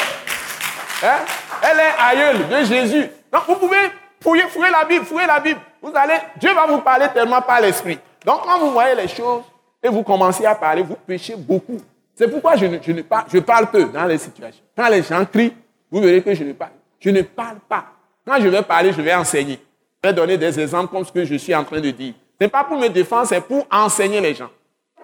[1.04, 1.20] Hein?
[1.62, 3.10] Elle est aïeule de Jésus.
[3.32, 5.62] Donc vous pouvez fouiller, fouiller la Bible, fouiller la Bible.
[5.82, 7.98] Vous allez, Dieu va vous parler tellement par l'esprit.
[8.26, 9.44] Donc quand vous voyez les choses
[9.86, 11.78] et vous commencez à parler, vous péchez beaucoup.
[12.16, 14.64] C'est pourquoi je, ne, je, parle, je parle peu dans les situations.
[14.76, 15.54] Quand les gens crient,
[15.92, 16.72] vous verrez que je ne parle.
[17.00, 17.86] Je ne parle pas.
[18.26, 19.60] Quand je vais parler, je vais enseigner.
[20.04, 22.14] Je vais donner des exemples comme ce que je suis en train de dire.
[22.40, 24.50] Ce n'est pas pour me défendre, c'est pour enseigner les gens.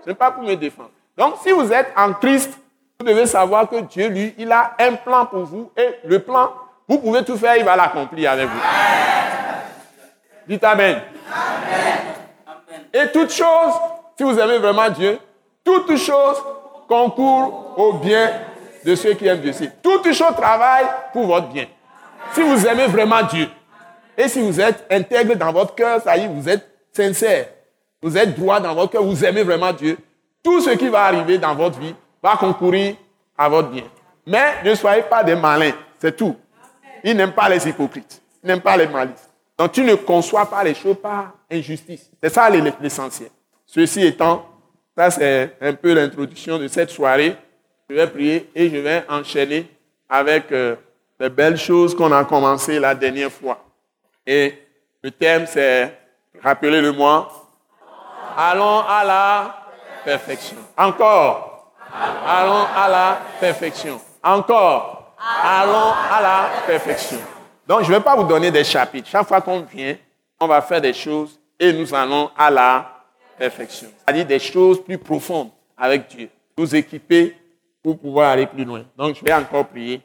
[0.04, 0.90] Ce n'est pas pour me défendre.
[1.16, 2.58] Donc, si vous êtes en Christ,
[3.00, 5.70] vous devez savoir que Dieu, lui, il a un plan pour vous.
[5.78, 6.54] Et le plan,
[6.88, 8.60] vous pouvez tout faire, il va l'accomplir avec vous.
[10.48, 11.02] Dites Amen.
[12.92, 13.74] Et toute chose,
[14.22, 15.18] si vous aimez vraiment Dieu,
[15.64, 16.38] toute chose
[16.88, 18.30] concourt au bien
[18.86, 19.52] de ceux qui aiment Dieu.
[19.82, 21.66] Toute chose travaille pour votre bien.
[22.32, 23.50] Si vous aimez vraiment Dieu,
[24.16, 27.48] et si vous êtes intègre dans votre cœur, ça y est, vous êtes sincère,
[28.00, 29.98] vous êtes droit dans votre cœur, vous aimez vraiment Dieu,
[30.44, 32.98] tout ce qui va arriver dans votre vie va concourir
[33.36, 33.86] à votre bien.
[34.28, 36.36] Mais ne soyez pas des malins, c'est tout.
[37.04, 39.28] Ils n'aiment pas les hypocrites, ils n'aiment pas les malices.
[39.58, 42.12] Donc tu ne conçois pas les choses par injustice.
[42.22, 43.32] C'est ça l'essentiel.
[43.74, 44.46] Ceci étant,
[44.98, 47.38] ça c'est un peu l'introduction de cette soirée.
[47.90, 49.66] Je vais prier et je vais enchaîner
[50.10, 50.76] avec euh,
[51.18, 53.64] les belles choses qu'on a commencé la dernière fois.
[54.28, 54.56] Et
[55.02, 55.98] le thème c'est,
[56.44, 57.32] rappelez-le-moi,
[58.36, 59.56] allons à la
[60.04, 60.58] perfection.
[60.78, 61.72] Encore,
[62.28, 64.02] allons à la perfection.
[64.22, 67.20] Encore, allons à la perfection.
[67.66, 69.08] Donc, je ne vais pas vous donner des chapitres.
[69.08, 69.96] Chaque fois qu'on vient,
[70.42, 72.91] on va faire des choses et nous allons à la
[73.50, 76.30] C'est-à-dire des choses plus profondes avec Dieu.
[76.58, 77.36] Nous équiper
[77.82, 78.84] pour pouvoir aller plus loin.
[78.98, 80.02] Donc, je vais encore prier.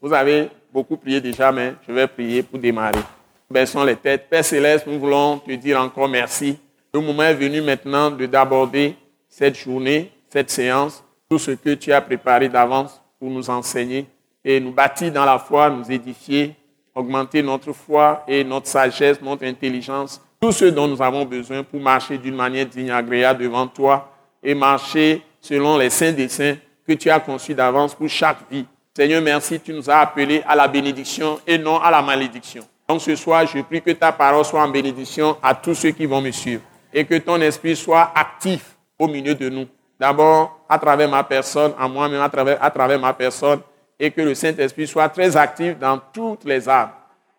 [0.00, 3.00] Vous avez beaucoup prié déjà, mais je vais prier pour démarrer.
[3.48, 4.28] Baissons les têtes.
[4.28, 6.58] Père Céleste, nous voulons te dire encore merci.
[6.92, 8.96] Le moment est venu maintenant de d'aborder
[9.28, 14.06] cette journée, cette séance, tout ce que tu as préparé d'avance pour nous enseigner
[14.44, 16.56] et nous bâtir dans la foi, nous édifier
[16.94, 21.80] augmenter notre foi et notre sagesse, notre intelligence, tout ce dont nous avons besoin pour
[21.80, 24.10] marcher d'une manière digne, agréable devant toi
[24.42, 28.64] et marcher selon les saints desseins que tu as conçus d'avance pour chaque vie.
[28.96, 32.62] Seigneur, merci, tu nous as appelés à la bénédiction et non à la malédiction.
[32.88, 36.06] Donc ce soir, je prie que ta parole soit en bénédiction à tous ceux qui
[36.06, 39.66] vont me suivre et que ton esprit soit actif au milieu de nous.
[39.98, 43.60] D'abord, à travers ma personne, à moi-même, à travers, à travers ma personne,
[43.98, 46.90] et que le Saint-Esprit soit très actif dans toutes les âmes,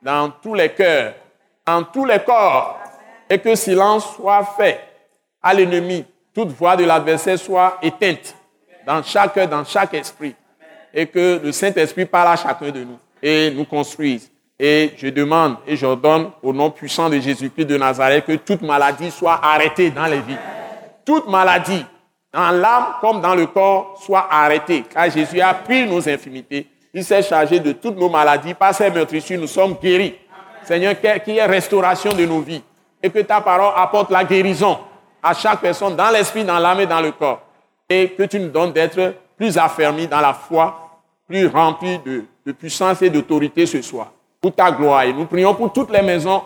[0.01, 1.15] dans tous les cœurs,
[1.65, 2.80] dans tous les corps,
[3.31, 4.77] et que silence soit fait
[5.41, 6.03] à l'ennemi,
[6.35, 8.35] toute voix de l'adversaire soit éteinte
[8.85, 10.35] dans chaque cœur, dans chaque esprit,
[10.93, 14.29] et que le Saint-Esprit parle à chacun de nous et nous construise.
[14.59, 19.09] Et je demande et j'ordonne au nom puissant de Jésus-Christ de Nazareth que toute maladie
[19.09, 20.37] soit arrêtée dans les vies.
[21.05, 21.85] Toute maladie,
[22.33, 24.83] dans l'âme comme dans le corps, soit arrêtée.
[24.93, 26.67] Car Jésus a pris nos infimités.
[26.93, 28.53] Il s'est chargé de toutes nos maladies.
[28.53, 30.15] Par ses meurtrissures, nous sommes guéris.
[30.63, 32.61] Seigneur, qu'il y ait restauration de nos vies.
[33.03, 34.77] Et que ta parole apporte la guérison
[35.23, 37.41] à chaque personne, dans l'esprit, dans l'âme et dans le corps.
[37.89, 43.01] Et que tu nous donnes d'être plus affermis dans la foi, plus remplis de, puissance
[43.01, 44.11] et d'autorité ce soir
[44.41, 45.05] pour ta gloire.
[45.15, 46.41] Nous prions pour toutes les maisons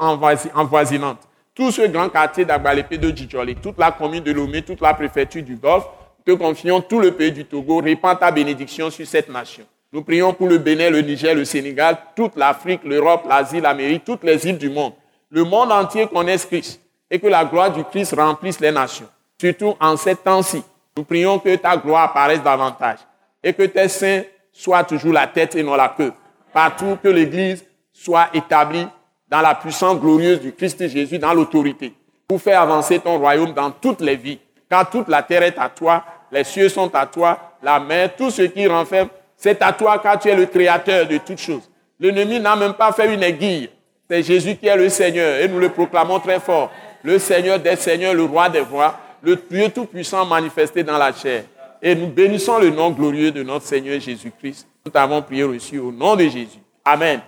[0.54, 1.20] envoisinantes,
[1.54, 5.42] tous ce grand quartier d'Abalépé de Djidjoli, toute la commune de Lomé, toute la préfecture
[5.44, 5.86] du Golfe.
[6.26, 7.78] Te confions tout le pays du Togo.
[7.82, 9.64] Répands ta bénédiction sur cette nation.
[9.94, 14.24] Nous prions pour le Bénin, le Niger, le Sénégal, toute l'Afrique, l'Europe, l'Asie, l'Amérique, toutes
[14.24, 14.94] les îles du monde.
[15.36, 16.80] Le monde entier connaisse Christ
[17.12, 19.10] et que la gloire du Christ remplisse les nations.
[19.38, 20.64] Surtout en ces temps-ci,
[20.96, 23.00] nous prions que ta gloire apparaisse davantage
[23.44, 24.22] et que tes saints
[24.54, 26.14] soient toujours la tête et non la queue.
[26.54, 28.88] Partout que l'Église soit établi
[29.28, 31.94] dans la puissance glorieuse du Christ Jésus, dans l'autorité,
[32.26, 34.40] pour faire avancer ton royaume dans toutes les vies.
[34.70, 38.32] Car toute la terre est à toi, les cieux sont à toi, la mer, tout
[38.32, 41.70] ce qui renferme, c'est à toi car tu es le créateur de toutes choses.
[42.00, 43.70] L'ennemi n'a même pas fait une aiguille.
[44.10, 46.72] C'est Jésus qui est le Seigneur et nous le proclamons très fort.
[47.04, 51.46] Le Seigneur des Seigneurs, le roi des rois, le Dieu tout-puissant manifesté dans la chair.
[51.82, 54.68] Et nous bénissons le nom glorieux de notre Seigneur Jésus-Christ.
[54.86, 56.60] Nous t'avons prié reçu au nom de Jésus.
[56.84, 57.22] Amen.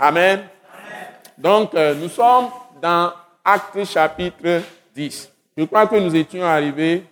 [0.00, 0.40] Amen.
[1.36, 2.48] Donc, euh, nous sommes
[2.80, 3.12] dans
[3.44, 4.62] Acte chapitre
[4.94, 5.30] 10.
[5.56, 7.04] Je crois que nous étions arrivés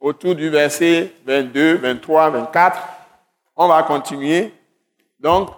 [0.00, 2.78] autour du verset 22, 23, 24.
[3.56, 4.52] On va continuer.
[5.20, 5.50] Donc,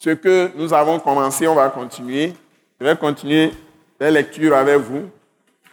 [0.00, 2.32] ce que nous avons commencé, on va continuer.
[2.80, 3.52] Je vais continuer
[4.00, 5.10] la lecture avec vous.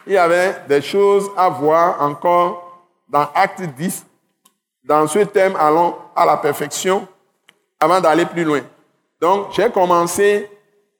[0.06, 4.04] Il y avait des choses à voir encore dans Acte 10.
[4.84, 7.08] Dans ce thème, allons à la perfection
[7.80, 8.60] avant d'aller plus loin.
[9.18, 10.50] Donc, j'ai commencé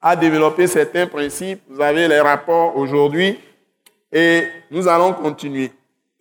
[0.01, 1.61] à développer certains principes.
[1.69, 3.39] Vous avez les rapports aujourd'hui
[4.11, 5.71] et nous allons continuer.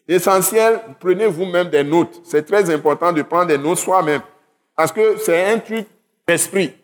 [0.07, 2.21] L'essentiel, prenez vous-même des notes.
[2.25, 4.21] C'est très important de prendre des notes soi-même
[4.77, 5.87] parce que c'est un truc
[6.27, 6.75] d'esprit.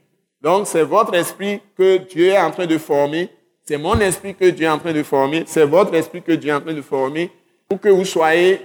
[0.44, 3.30] Donc, c'est votre esprit que Dieu est en train de former.
[3.64, 5.44] C'est mon esprit que Dieu est en train de former.
[5.46, 7.32] C'est votre esprit que Dieu est en train de former
[7.66, 8.60] pour que vous soyez,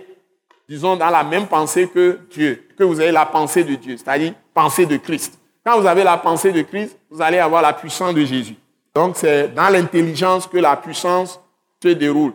[0.68, 4.34] disons, dans la même pensée que Dieu, que vous ayez la pensée de Dieu, c'est-à-dire
[4.54, 5.40] pensée de Christ.
[5.66, 8.56] Quand vous avez la pensée de Christ, vous allez avoir la puissance de Jésus.
[8.94, 11.40] Donc c'est dans l'intelligence que la puissance
[11.82, 12.34] se déroule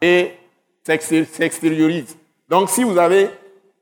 [0.00, 0.30] et
[0.82, 2.16] s'extériorise.
[2.48, 3.28] Donc si vous avez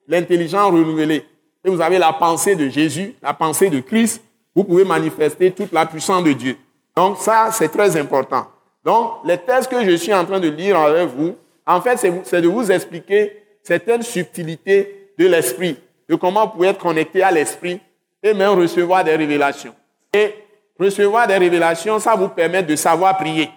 [0.09, 1.25] l'intelligence renouvelée
[1.65, 4.21] et vous avez la pensée de Jésus, la pensée de Christ,
[4.55, 6.57] vous pouvez manifester toute la puissance de Dieu.
[6.97, 8.47] Donc ça, c'est très important.
[8.85, 11.35] Donc les textes que je suis en train de lire avec vous,
[11.67, 15.77] en fait, c'est de vous expliquer certaines subtilités de l'esprit,
[16.09, 17.81] de comment vous pouvez être connecté à l'esprit
[18.23, 19.75] et même recevoir des révélations.
[20.13, 20.35] Et
[20.79, 23.49] recevoir des révélations, ça vous permet de savoir prier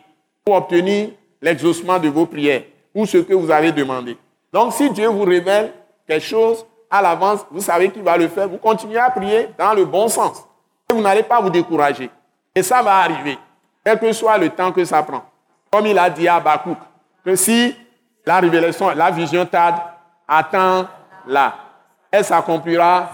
[0.46, 1.10] pour obtenir
[1.42, 2.64] l'exaucement de vos prières
[2.96, 4.18] ou ce que vous avez demandé.
[4.54, 5.74] Donc si Dieu vous révèle
[6.08, 9.74] quelque chose à l'avance, vous savez qu'il va le faire, vous continuez à prier dans
[9.74, 10.47] le bon sens.
[10.90, 12.10] Vous n'allez pas vous décourager.
[12.56, 13.38] Et ça va arriver,
[13.84, 15.24] quel que soit le temps que ça prend.
[15.72, 16.78] Comme il a dit à Bakouk,
[17.24, 17.76] que si
[18.26, 19.76] la révélation, la vision tarde,
[20.28, 21.56] attends-la.
[22.10, 23.10] Elle s'accomplira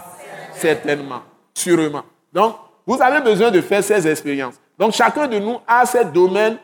[0.53, 1.21] certainement
[1.53, 2.03] sûrement.
[2.31, 2.55] Donc,
[2.85, 4.55] vous avez besoin de faire ces expériences.
[4.77, 6.57] Donc, chacun de nous a ses domaines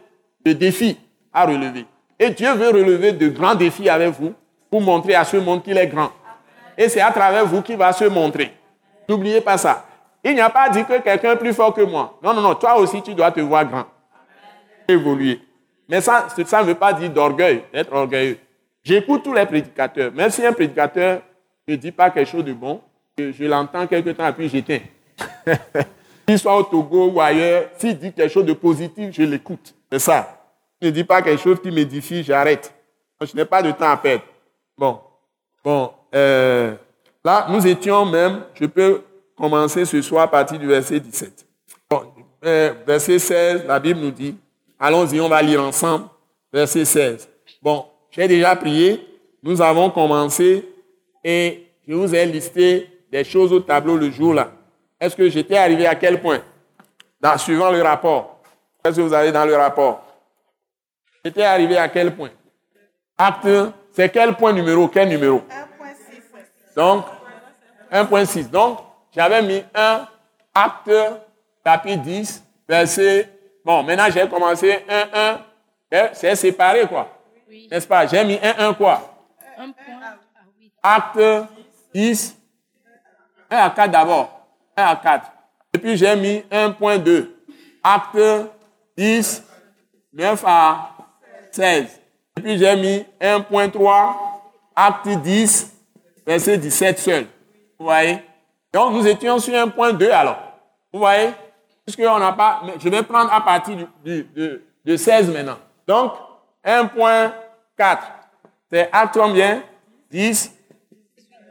[0.45, 0.97] de défis
[1.33, 1.85] à relever.
[2.17, 4.33] Et Dieu veut relever de grands défis avec vous
[4.69, 6.11] pour montrer à ce monde qu'il est grand.
[6.77, 8.53] Et c'est à travers vous qu'il va se montrer.
[9.07, 9.85] N'oubliez pas ça.
[10.23, 12.17] Il n'y a pas dit que quelqu'un est plus fort que moi.
[12.21, 12.55] Non, non, non.
[12.55, 13.85] Toi aussi, tu dois te voir grand.
[14.87, 15.39] Évoluer.
[15.87, 18.37] Mais ça, ça ne veut pas dire d'orgueil, d'être orgueilleux.
[18.83, 20.11] J'écoute tous les prédicateurs.
[20.11, 21.21] Même si un prédicateur
[21.67, 22.81] ne dit pas quelque chose de bon,
[23.17, 24.79] je l'entends quelque temps et puis j'éteins.
[26.27, 29.73] Qu'il soit au Togo ou ailleurs, s'il dit quelque chose de positif, je l'écoute.
[29.91, 30.39] C'est ça.
[30.79, 32.73] Il ne dit pas quelque chose qui m'édifie, j'arrête.
[33.21, 34.23] Je n'ai pas de temps à perdre.
[34.77, 34.99] Bon.
[35.63, 35.91] Bon.
[36.15, 36.75] Euh,
[37.23, 39.01] là, nous étions même, je peux
[39.39, 41.45] commencer ce soir à partir du verset 17.
[41.89, 42.03] Bon,
[42.45, 44.35] euh, verset 16, la Bible nous dit,
[44.77, 46.05] allons-y, on va lire ensemble.
[46.51, 47.29] Verset 16.
[47.61, 49.05] Bon, j'ai déjà prié.
[49.41, 50.67] Nous avons commencé
[51.23, 54.51] et je vous ai listé des choses au tableau le jour-là.
[54.99, 56.41] Est-ce que j'étais arrivé à quel point?
[57.21, 58.41] Dans, Suivant le rapport.
[58.83, 60.03] Qu'est-ce que vous avez dans le rapport?
[61.23, 62.29] J'étais arrivé à quel point?
[63.17, 63.47] Acte,
[63.93, 64.87] c'est quel point numéro?
[64.87, 65.41] Quel numéro?
[65.49, 66.75] 1.6.
[66.75, 67.05] Donc,
[67.91, 68.49] 1.6.
[68.49, 68.79] Donc,
[69.15, 70.07] j'avais mis un
[70.53, 70.91] acte,
[71.63, 73.29] tapis 10, verset.
[73.63, 75.41] Bon, maintenant j'ai commencé 1,
[75.91, 76.09] 1.
[76.13, 77.09] C'est séparé, quoi.
[77.71, 78.05] N'est-ce pas?
[78.05, 79.01] J'ai mis 1, 1 quoi?
[79.57, 79.73] 1
[80.81, 81.19] Acte
[81.93, 82.37] 10,
[83.49, 84.47] 1 à 4 d'abord.
[84.77, 85.31] 1 à 4.
[85.73, 87.29] Et puis j'ai mis 1.2.
[87.83, 88.17] Acte
[88.95, 89.43] 10,
[90.13, 90.91] 9 à
[91.51, 91.99] 16.
[92.37, 94.15] Et puis j'ai mis 1.3,
[94.75, 95.75] acte 10,
[96.25, 97.27] verset 17 seul.
[97.77, 98.19] Vous voyez?
[98.71, 100.39] Donc nous étions sur 1.2 alors.
[100.91, 101.31] Vous voyez?
[101.85, 102.61] Puisqu'on n'a pas.
[102.79, 105.57] Je vais prendre à partir du, de, de 16 maintenant.
[105.87, 106.13] Donc
[106.63, 107.97] 1.4.
[108.71, 109.63] C'est acte combien?
[110.11, 110.51] 10,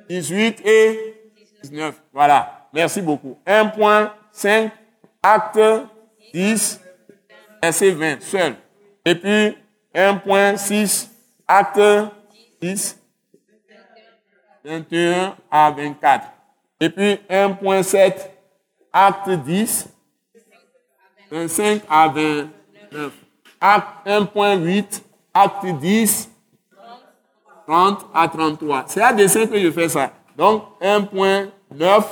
[0.08, 1.30] 18 et
[1.62, 1.94] 19.
[2.12, 2.68] Voilà.
[2.72, 3.38] Merci beaucoup.
[3.46, 4.70] 1.5,
[5.22, 5.60] acte
[6.32, 6.80] 10,
[7.62, 8.54] verset 20, seul.
[9.04, 9.56] Et puis
[9.94, 11.08] 1.6,
[11.46, 11.80] acte
[12.60, 13.00] 10,
[14.64, 16.26] 21 à 24.
[16.80, 18.30] Et puis 1.7,
[18.92, 19.88] acte 10,
[21.30, 23.12] 25 à 29.
[23.60, 25.02] Acte 1.8,
[25.34, 26.30] acte 10,
[27.66, 28.84] 30 à 33.
[28.86, 30.12] C'est à dessin que je fais ça.
[30.36, 32.04] Donc 1.9,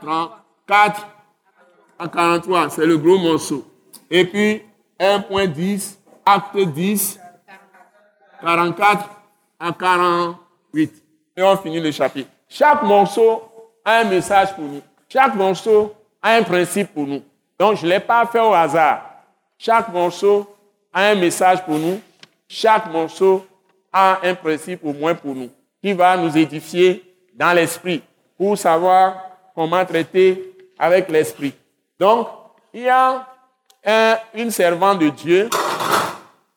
[0.00, 1.06] 34
[1.98, 3.64] à 43, c'est le gros morceau.
[4.10, 4.62] Et puis
[4.98, 7.20] 1.10, acte 10,
[8.40, 9.10] 44
[9.60, 11.04] à 48.
[11.36, 12.30] Et on finit le chapitre.
[12.52, 13.44] Chaque morceau
[13.84, 14.82] a un message pour nous.
[15.08, 17.22] Chaque morceau a un principe pour nous.
[17.56, 19.02] Donc je ne l'ai pas fait au hasard.
[19.56, 20.52] Chaque morceau
[20.92, 22.00] a un message pour nous.
[22.48, 23.46] Chaque morceau
[23.92, 25.48] a un principe au moins pour nous,
[25.80, 28.02] qui va nous édifier dans l'esprit
[28.36, 29.14] pour savoir
[29.54, 31.54] comment traiter avec l'esprit.
[31.98, 32.26] Donc,
[32.74, 33.26] il y a
[33.86, 35.48] un, une servante de Dieu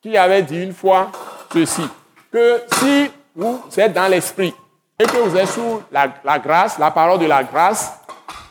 [0.01, 1.11] qui avait dit une fois
[1.51, 1.83] ceci,
[2.31, 4.53] que si vous êtes dans l'esprit
[4.99, 6.07] et que vous êtes sous la,
[6.39, 7.93] grâce, la parole de la grâce,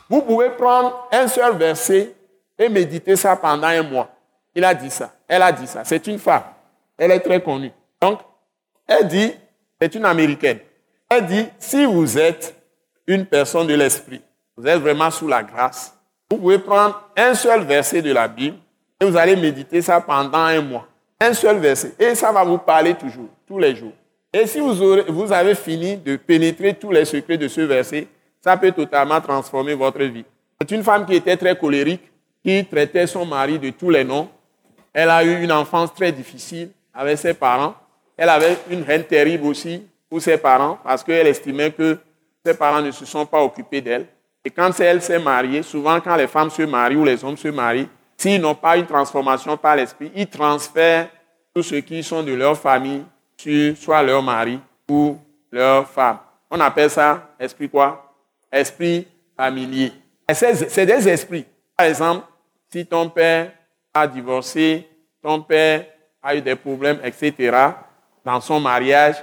[0.09, 2.13] vous pouvez prendre un seul verset
[2.57, 4.09] et méditer ça pendant un mois.
[4.53, 5.11] Il a dit ça.
[5.27, 5.83] Elle a dit ça.
[5.83, 6.43] C'est une femme.
[6.97, 7.71] Elle est très connue.
[8.01, 8.19] Donc,
[8.87, 9.33] elle dit,
[9.81, 10.59] c'est une américaine.
[11.09, 12.55] Elle dit, si vous êtes
[13.07, 14.21] une personne de l'esprit,
[14.55, 15.97] vous êtes vraiment sous la grâce,
[16.29, 18.57] vous pouvez prendre un seul verset de la Bible
[18.99, 20.87] et vous allez méditer ça pendant un mois.
[21.19, 21.93] Un seul verset.
[21.99, 23.93] Et ça va vous parler toujours, tous les jours.
[24.33, 24.73] Et si vous,
[25.09, 28.07] vous avez fini de pénétrer tous les secrets de ce verset,
[28.41, 30.25] ça peut totalement transformer votre vie.
[30.59, 32.01] C'est une femme qui était très colérique,
[32.43, 34.27] qui traitait son mari de tous les noms.
[34.91, 37.75] Elle a eu une enfance très difficile avec ses parents.
[38.17, 41.99] Elle avait une haine terrible aussi pour ses parents parce qu'elle estimait que
[42.43, 44.07] ses parents ne se sont pas occupés d'elle.
[44.43, 47.47] Et quand elle s'est mariée, souvent quand les femmes se marient ou les hommes se
[47.47, 51.09] marient, s'ils n'ont pas une transformation par l'esprit, ils transfèrent
[51.53, 53.03] tout ce qui sont de leur famille
[53.43, 55.17] sur soit leur mari ou
[55.51, 56.19] leur femme.
[56.49, 58.13] On appelle ça esprit quoi?
[58.51, 59.91] Esprit familier.
[60.31, 61.45] C'est des esprits.
[61.75, 62.25] Par exemple,
[62.71, 63.51] si ton père
[63.93, 64.87] a divorcé,
[65.21, 65.85] ton père
[66.21, 67.51] a eu des problèmes, etc.,
[68.23, 69.15] dans son mariage,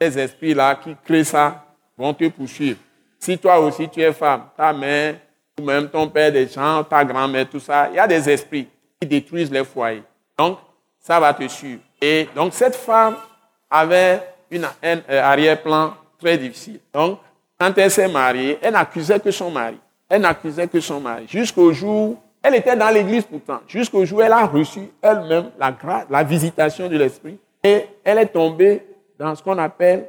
[0.00, 1.64] ces esprits-là qui créent ça
[1.96, 2.78] vont te poursuivre.
[3.18, 5.16] Si toi aussi tu es femme, ta mère,
[5.58, 8.68] ou même ton père, des gens, ta grand-mère, tout ça, il y a des esprits
[9.00, 10.02] qui détruisent les foyers.
[10.36, 10.58] Donc,
[10.98, 11.80] ça va te suivre.
[12.00, 13.16] Et donc, cette femme
[13.72, 16.78] avait une, un, euh, arrière-plan très difficile.
[16.92, 17.18] Donc,
[17.58, 19.78] quand elle s'est mariée, elle n'accusait que son mari.
[20.08, 21.24] Elle n'accusait que son mari.
[21.26, 25.74] Jusqu'au jour, elle était dans l'église pourtant, jusqu'au jour où elle a reçu elle-même la,
[26.10, 27.38] la visitation de l'Esprit.
[27.64, 28.82] Et elle est tombée
[29.18, 30.08] dans ce qu'on appelle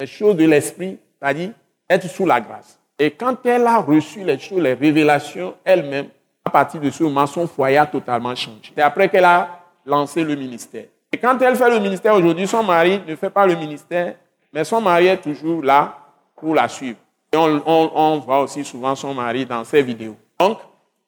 [0.00, 1.50] les choses de l'Esprit, c'est-à-dire
[1.88, 2.78] être sous la grâce.
[2.98, 6.06] Et quand elle a reçu les choses, les révélations elle-même,
[6.44, 8.72] à partir de ce moment, son foyer a totalement changé.
[8.74, 10.84] C'est après qu'elle a lancé le ministère.
[11.14, 14.16] Et quand elle fait le ministère aujourd'hui, son mari ne fait pas le ministère,
[14.52, 15.96] mais son mari est toujours là
[16.34, 16.98] pour la suivre.
[17.32, 20.16] Et on, voit aussi souvent son mari dans ses vidéos.
[20.40, 20.58] Donc,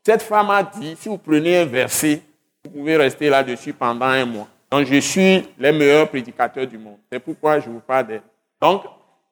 [0.05, 2.23] cette femme a dit, si vous prenez un verset,
[2.65, 4.47] vous pouvez rester là-dessus pendant un mois.
[4.71, 6.99] Donc, je suis les meilleurs prédicateurs du monde.
[7.11, 8.23] C'est pourquoi je vous parle d'elle.
[8.63, 8.85] Donc,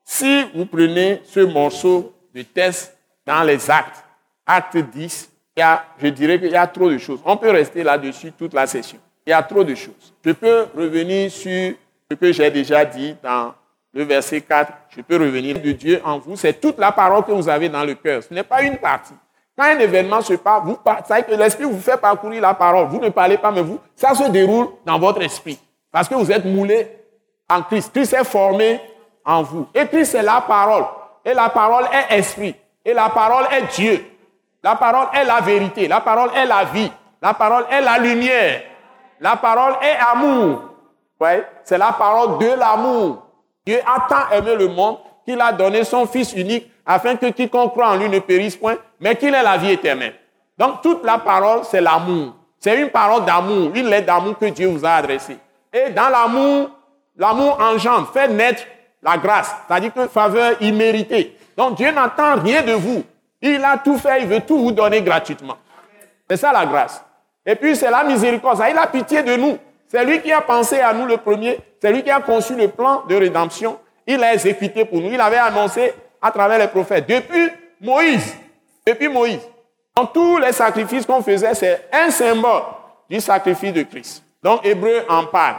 [0.02, 4.02] si vous prenez ce morceau de test dans les actes,
[4.44, 7.20] acte 10, il y a, je dirais qu'il y a trop de choses.
[7.24, 8.98] On peut rester là-dessus toute la session.
[9.26, 10.14] Il y a trop de choses.
[10.24, 11.74] Je peux revenir sur
[12.10, 13.54] ce que j'ai déjà dit dans
[13.92, 14.72] le verset 4.
[14.90, 16.36] Je peux revenir de Dieu en vous.
[16.36, 18.22] C'est toute la parole que vous avez dans le cœur.
[18.22, 19.14] Ce n'est pas une partie.
[19.56, 22.88] Quand un événement se passe, vous, ça que l'esprit vous fait parcourir la parole.
[22.88, 25.58] Vous ne parlez pas, mais vous, ça se déroule dans votre esprit.
[25.92, 26.88] Parce que vous êtes moulé
[27.48, 27.92] en Christ.
[27.94, 28.80] Christ est formé
[29.24, 29.68] en vous.
[29.74, 30.84] Et Christ, c'est la parole.
[31.24, 32.54] Et la parole est esprit.
[32.84, 34.04] Et la parole est Dieu.
[34.62, 35.86] La parole est la vérité.
[35.86, 36.90] La parole est la vie.
[37.22, 38.62] La parole est la lumière.
[39.20, 40.62] La parole est amour.
[41.20, 43.22] Ouais, c'est la parole de l'amour.
[43.64, 47.72] Dieu a tant aimé le monde qu'il a donné son Fils unique afin que quiconque
[47.72, 50.14] croit en lui ne périsse point, mais qu'il ait la vie éternelle.
[50.58, 52.34] Donc toute la parole, c'est l'amour.
[52.58, 55.38] C'est une parole d'amour, une lettre d'amour que Dieu vous a adressée.
[55.72, 56.70] Et dans l'amour,
[57.16, 58.62] l'amour engendre, fait naître
[59.02, 61.36] la grâce, c'est-à-dire que faveur imméritée.
[61.56, 63.04] Donc Dieu n'attend rien de vous.
[63.42, 65.56] Il a tout fait, il veut tout vous donner gratuitement.
[66.28, 67.03] C'est ça la grâce.
[67.46, 69.58] Et puis c'est la miséricorde, il a pitié de nous.
[69.86, 72.68] C'est lui qui a pensé à nous le premier, c'est lui qui a conçu le
[72.68, 73.78] plan de rédemption.
[74.06, 75.10] Il l'a exécuté pour nous.
[75.10, 77.06] Il avait annoncé à travers les prophètes.
[77.08, 78.34] Depuis Moïse,
[78.86, 79.40] depuis Moïse,
[79.94, 82.62] dans tous les sacrifices qu'on faisait, c'est un symbole
[83.08, 84.24] du sacrifice de Christ.
[84.42, 85.56] Donc Hébreu en parle.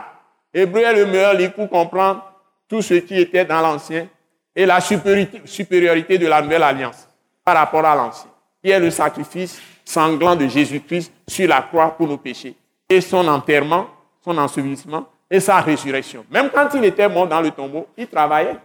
[0.53, 2.23] Hébreu est le meilleur livre pour comprendre
[2.67, 4.07] tout ce qui était dans l'Ancien
[4.55, 7.07] et la supériorité de la nouvelle alliance
[7.43, 8.29] par rapport à l'Ancien,
[8.63, 12.55] qui est le sacrifice sanglant de Jésus-Christ sur la croix pour nos péchés,
[12.89, 13.87] et son enterrement,
[14.23, 16.25] son ensevelissement et sa résurrection.
[16.29, 18.57] Même quand il était mort dans le tombeau, il travaillait.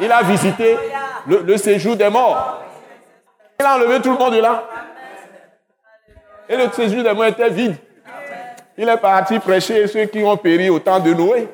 [0.00, 0.76] Il a visité
[1.26, 2.62] le, séjour des morts.
[3.58, 4.64] Il a enlevé tout le monde de là.
[6.48, 7.76] Et le séjour des morts était vide.
[8.76, 11.48] Il est parti prêcher ceux qui ont péri au temps de Noé.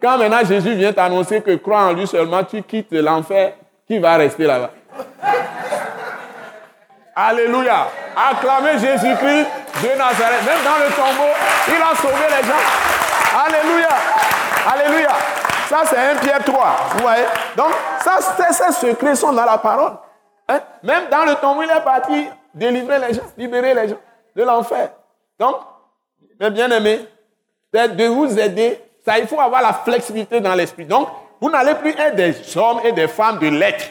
[0.00, 3.54] Quand maintenant Jésus vient t'annoncer que crois en lui seulement, tu quittes l'enfer,
[3.86, 4.72] qui va rester là-bas
[7.20, 7.88] Alléluia.
[8.16, 9.46] Acclamez Jésus-Christ
[9.82, 10.44] de Nazareth.
[10.46, 11.32] Même dans le tombeau,
[11.66, 13.44] il a sauvé les gens.
[13.44, 13.88] Alléluia.
[14.72, 15.08] Alléluia.
[15.68, 16.76] Ça, c'est un Pierre 3.
[16.92, 17.24] Vous voyez?
[17.56, 17.72] Donc,
[18.04, 18.18] ça,
[18.52, 19.94] ces secrets sont dans la parole.
[20.48, 20.60] Hein?
[20.84, 23.98] Même dans le tombeau, il est parti délivrer les gens, libérer les gens
[24.36, 24.90] de l'enfer.
[25.40, 25.56] Donc,
[26.38, 27.04] mes bien-aimés,
[27.72, 30.84] de vous aider, ça, il faut avoir la flexibilité dans l'esprit.
[30.84, 31.08] Donc,
[31.40, 33.86] vous n'allez plus être des hommes et des femmes de lettres.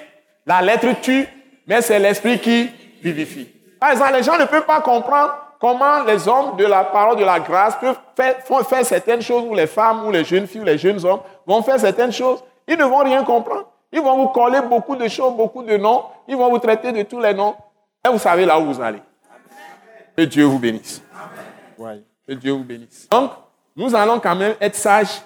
[0.45, 1.27] La lettre tue,
[1.67, 2.71] mais c'est l'esprit qui
[3.01, 3.47] vivifie.
[3.79, 7.23] Par exemple, les gens ne peuvent pas comprendre comment les hommes de la parole de
[7.23, 10.65] la grâce peuvent faire, faire certaines choses, ou les femmes, ou les jeunes filles, ou
[10.65, 12.43] les jeunes hommes vont faire certaines choses.
[12.67, 13.65] Ils ne vont rien comprendre.
[13.91, 16.03] Ils vont vous coller beaucoup de choses, beaucoup de noms.
[16.27, 17.55] Ils vont vous traiter de tous les noms.
[18.05, 19.01] Et vous savez là où vous allez.
[20.15, 21.01] Que Dieu vous bénisse.
[22.27, 23.07] Que Dieu vous bénisse.
[23.09, 23.31] Donc,
[23.75, 25.21] nous allons quand même être sages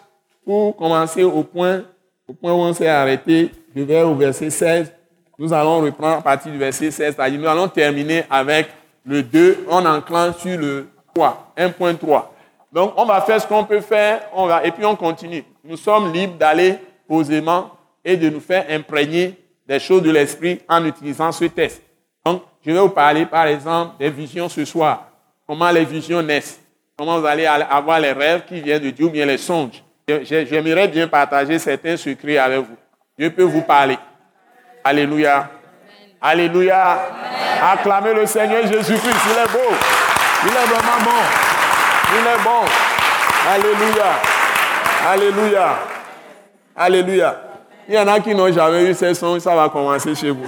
[0.46, 1.84] pour commencer au point,
[2.28, 4.94] au point où on s'est arrêté, du vers au verset 16.
[5.42, 8.68] Nous allons reprendre à partir du verset 16, c'est-à-dire nous allons terminer avec
[9.04, 12.26] le 2, on enclenche sur le 3, 1.3.
[12.72, 15.44] Donc, on va faire ce qu'on peut faire, on va, et puis on continue.
[15.64, 16.76] Nous sommes libres d'aller
[17.08, 17.72] posément
[18.06, 19.36] et de nous faire imprégner
[19.68, 21.82] des choses de l'esprit en utilisant ce test.
[22.24, 25.08] Donc, je vais vous parler, par exemple, des visions ce soir.
[25.48, 26.62] Comment les visions naissent.
[26.96, 29.84] Comment vous allez avoir les rêves qui viennent de Dieu ou bien les songes.
[30.08, 32.78] J'aimerais bien partager certains secrets avec vous.
[33.18, 33.98] Dieu peut vous parler.
[34.84, 35.50] Alléluia.
[36.22, 37.00] Alléluia.
[37.72, 39.22] Acclamez le Seigneur Jésus-Christ.
[39.26, 39.76] Il est beau.
[40.44, 41.22] Il est vraiment bon.
[42.14, 42.66] Il est bon.
[43.50, 44.12] Alléluia.
[45.08, 45.80] Alléluia.
[46.76, 47.42] Alléluia.
[47.88, 50.48] Il y en a qui n'ont jamais eu ces songes, ça va commencer chez vous.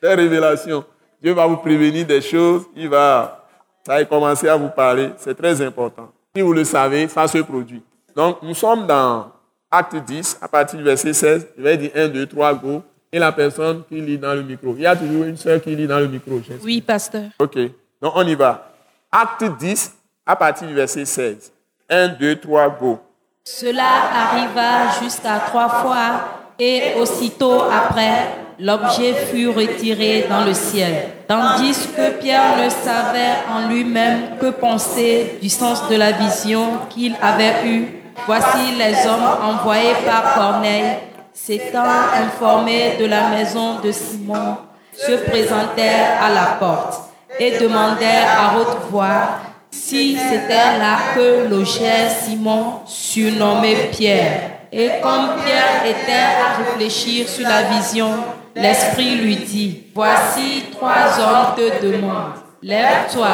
[0.03, 0.85] Les révélations.
[1.21, 3.45] Dieu va vous prévenir des choses, il va,
[3.87, 5.11] ça va commencer à vous parler.
[5.19, 6.11] C'est très important.
[6.35, 7.83] Si vous le savez, ça se produit.
[8.17, 9.31] Donc, nous sommes dans
[9.75, 11.49] Acte 10, à partir du verset 16.
[11.57, 12.83] Je vais dire 1, 2, 3, go.
[13.11, 14.75] Et la personne qui lit dans le micro.
[14.77, 16.41] Il y a toujours une sœur qui lit dans le micro.
[16.63, 17.31] Oui, pasteur.
[17.39, 17.57] OK.
[18.01, 18.71] Donc, on y va.
[19.11, 19.95] Acte 10,
[20.27, 21.51] à partir du verset 16.
[21.89, 23.01] 1, 2, 3, go.
[23.45, 31.09] Cela arriva jusqu'à trois fois et aussitôt après, l'objet fut retiré dans le ciel.
[31.27, 37.17] Tandis que Pierre ne savait en lui-même que penser du sens de la vision qu'il
[37.21, 38.02] avait eue.
[38.27, 40.99] Voici les hommes envoyés par Corneille,
[41.33, 41.85] s'étant
[42.15, 44.59] informés de la maison de Simon,
[44.93, 47.01] se présentèrent à la porte
[47.39, 49.39] et demandèrent à haute voix
[49.71, 54.51] si c'était là que logeait Simon, surnommé Pierre.
[54.71, 58.11] Et comme Pierre était à réfléchir sur la vision,
[58.55, 63.29] l'Esprit lui dit, voici trois hommes te demandent, lève-toi,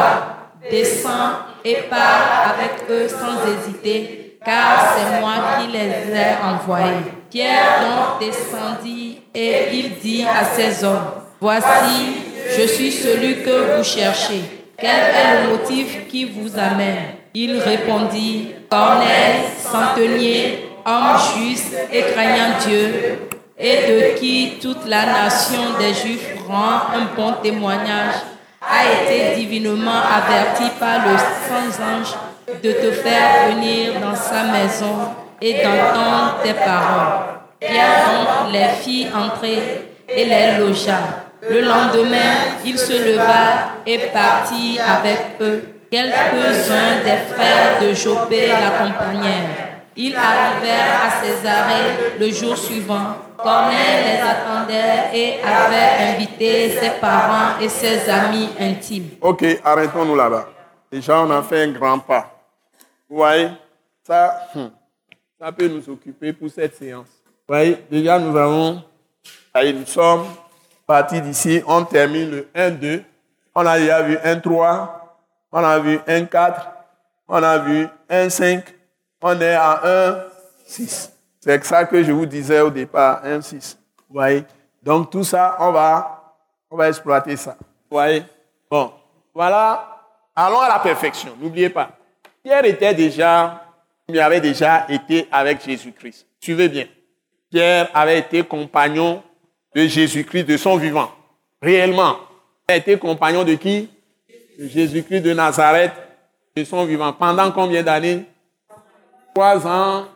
[0.71, 1.33] descends
[1.65, 7.13] et pars avec eux sans hésiter, car c'est moi qui les ai envoyés.
[7.31, 12.17] Pierre donc descendit et il dit à ces hommes, voici,
[12.57, 14.43] je suis celui que vous cherchez.
[14.79, 17.17] Quel est le motif qui vous amène?
[17.35, 23.19] Il répondit, Corneille, centenier, homme juste et craignant Dieu,
[23.59, 28.15] et de qui toute la nation des Juifs rend un bon témoignage,
[28.63, 32.15] a été divinement averti par le Saint-Ange
[32.63, 37.39] de te faire venir dans sa maison et d'entendre tes paroles.
[37.61, 40.99] Pierre donc les fit entrer et les logea.
[41.49, 45.63] Le lendemain, il se leva et partit avec eux.
[45.91, 49.69] Quelques-uns des frères de Jopé l'accompagnèrent.
[49.97, 53.17] Ils arrivèrent à Césarée le jour suivant.
[53.37, 59.11] Corneille les attendait et avait invité ses parents et ses amis intimes.
[59.21, 60.49] Ok, arrêtons-nous là-bas.
[60.91, 62.38] Déjà, on a fait un grand pas.
[63.09, 63.51] Vous voyez,
[64.03, 64.69] ça, hmm,
[65.41, 67.09] ça peut nous occuper pour cette séance.
[67.27, 68.83] Vous voyez, déjà, nous avons,
[69.55, 70.27] nous sommes
[70.87, 73.03] partis d'ici, on termine le 1-2.
[73.55, 74.89] On a déjà vu 1-3,
[75.53, 76.55] on a vu 1-4,
[77.29, 78.63] on a vu 1-5,
[79.23, 80.21] on est à
[80.67, 81.11] 1-6.
[81.41, 83.77] C'est ça que je vous disais au départ, 1-6.
[84.09, 84.45] Vous voyez
[84.83, 86.35] Donc tout ça, on va,
[86.71, 87.57] on va exploiter ça.
[87.59, 88.23] Vous voyez
[88.71, 88.93] Bon,
[89.35, 90.05] voilà.
[90.37, 91.98] Allons à la perfection, n'oubliez pas.
[92.49, 93.63] Pierre était déjà,
[94.09, 96.27] il avait déjà été avec Jésus-Christ.
[96.41, 96.87] Suivez bien.
[97.51, 99.23] Pierre avait été compagnon
[99.75, 101.11] de Jésus-Christ de son vivant.
[101.61, 102.17] Réellement.
[102.67, 103.91] Il a été compagnon de qui?
[104.59, 105.93] De Jésus-Christ de Nazareth
[106.57, 107.13] de son vivant.
[107.13, 108.25] Pendant combien d'années?
[109.35, 110.07] Trois ans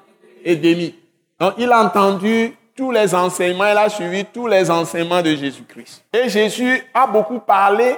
[0.43, 0.95] et demi.
[1.39, 6.03] Donc il a entendu tous les enseignements, il a suivi tous les enseignements de Jésus-Christ.
[6.15, 7.95] Et Jésus a beaucoup parlé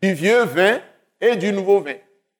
[0.00, 0.78] du vieux vin
[1.20, 1.94] et du nouveau vin.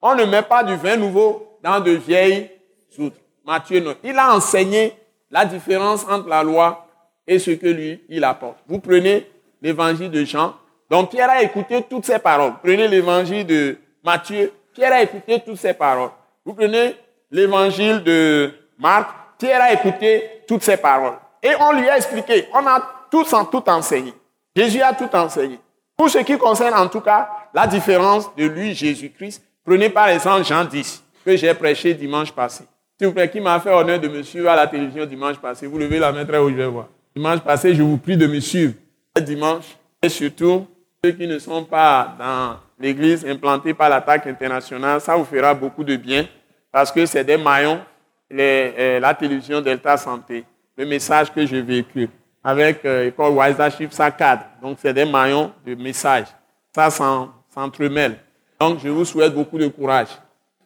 [0.06, 2.50] On ne met pas du vin nouveau dans de vieilles
[2.98, 3.16] outres.
[3.42, 3.94] Matthieu non.
[4.04, 4.92] Il a enseigné
[5.30, 6.86] la différence entre la loi
[7.26, 8.58] et ce que lui, il apporte.
[8.68, 9.26] Vous prenez
[9.62, 10.56] l'évangile de Jean.
[10.90, 12.52] Donc Pierre a écouté toutes ces paroles.
[12.62, 14.52] Prenez l'évangile de Matthieu.
[14.74, 16.10] Pierre a écouté toutes ces paroles.
[16.44, 16.96] Vous prenez
[17.30, 19.08] l'évangile de Marc.
[19.38, 21.16] Pierre a écouté toutes ces paroles.
[21.42, 22.46] Et on lui a expliqué.
[22.52, 24.12] On a tous tout enseigné.
[24.54, 25.58] Jésus a tout enseigné.
[25.96, 30.44] Pour ce qui concerne en tout cas la différence de lui, Jésus-Christ, prenez par exemple
[30.44, 32.64] Jean 10, que j'ai prêché dimanche passé.
[32.98, 35.66] S'il vous plaît, qui m'a fait honneur de me suivre à la télévision dimanche passé
[35.66, 36.88] Vous levez la main très haut, je vais voir.
[37.14, 38.74] Dimanche passé, je vous prie de me suivre.
[39.20, 40.66] Dimanche, et surtout,
[41.04, 45.84] ceux qui ne sont pas dans l'église implantée par l'attaque internationale, ça vous fera beaucoup
[45.84, 46.26] de bien
[46.70, 47.80] parce que c'est des maillons,
[48.32, 50.44] euh, la télévision Delta Santé,
[50.76, 52.08] le message que je véhicule
[52.44, 54.44] avec euh, Wise Chief, ça cadre.
[54.60, 56.26] Donc, c'est des maillons de messages.
[56.74, 58.18] Ça s'entremêle.
[58.60, 60.08] Donc, je vous souhaite beaucoup de courage.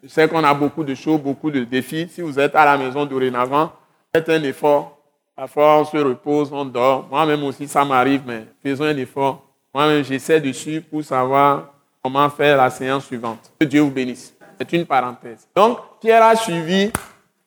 [0.03, 2.09] Je sais qu'on a beaucoup de choses, beaucoup de défis.
[2.09, 3.72] Si vous êtes à la maison dorénavant,
[4.12, 4.99] faites un effort
[5.39, 7.07] Parfois, on se repose, on dort.
[7.09, 9.45] Moi-même aussi, ça m'arrive, mais faisons un effort.
[9.72, 11.72] Moi-même, j'essaie de suivre pour savoir
[12.03, 13.53] comment faire la séance suivante.
[13.61, 14.34] Que Dieu vous bénisse.
[14.59, 15.47] C'est une parenthèse.
[15.55, 16.91] Donc, Pierre a suivi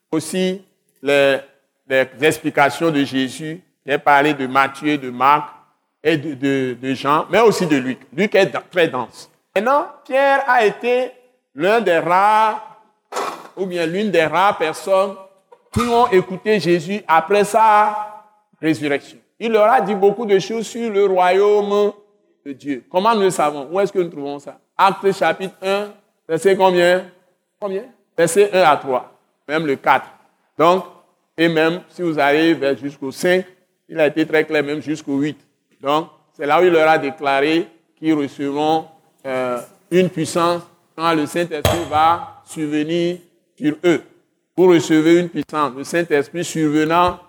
[0.10, 0.62] aussi
[1.04, 1.40] les,
[2.22, 3.62] explications de Jésus.
[3.86, 5.50] A parlé de Matthieu, de Marc
[6.02, 8.00] et de Jean, mais aussi de Luc.
[8.16, 9.30] Luc est très dense.
[9.54, 11.12] Maintenant, Pierre a été
[11.56, 12.82] l'un des rares,
[13.58, 15.16] ou bien l'une des rares personnes
[15.74, 18.24] qui ont écouté Jésus après sa
[18.62, 19.18] résurrection.
[19.40, 21.92] Il leur a dit beaucoup de choses sur le royaume
[22.46, 22.86] de Dieu.
[22.90, 23.68] Comment nous le savons?
[23.72, 24.58] Où est-ce que nous trouvons ça?
[24.78, 25.90] Acte chapitre 1,
[26.28, 27.06] verset combien?
[27.60, 27.84] Combien?
[28.18, 29.12] Verset 1 à 3,
[29.48, 30.06] même le 4.
[30.58, 30.86] Donc,
[31.38, 33.46] et même si vous arrivez jusqu'au 5,
[33.90, 35.38] il a été très clair, même jusqu'au 8.
[35.82, 38.86] Donc, c'est là où il leur a déclaré qu'ils recevront
[39.26, 39.60] euh,
[39.90, 40.62] une puissance
[40.96, 43.18] quand le Saint-Esprit va survenir
[43.58, 44.02] sur eux
[44.62, 47.20] vous recevez une puissance, le Saint-Esprit survenant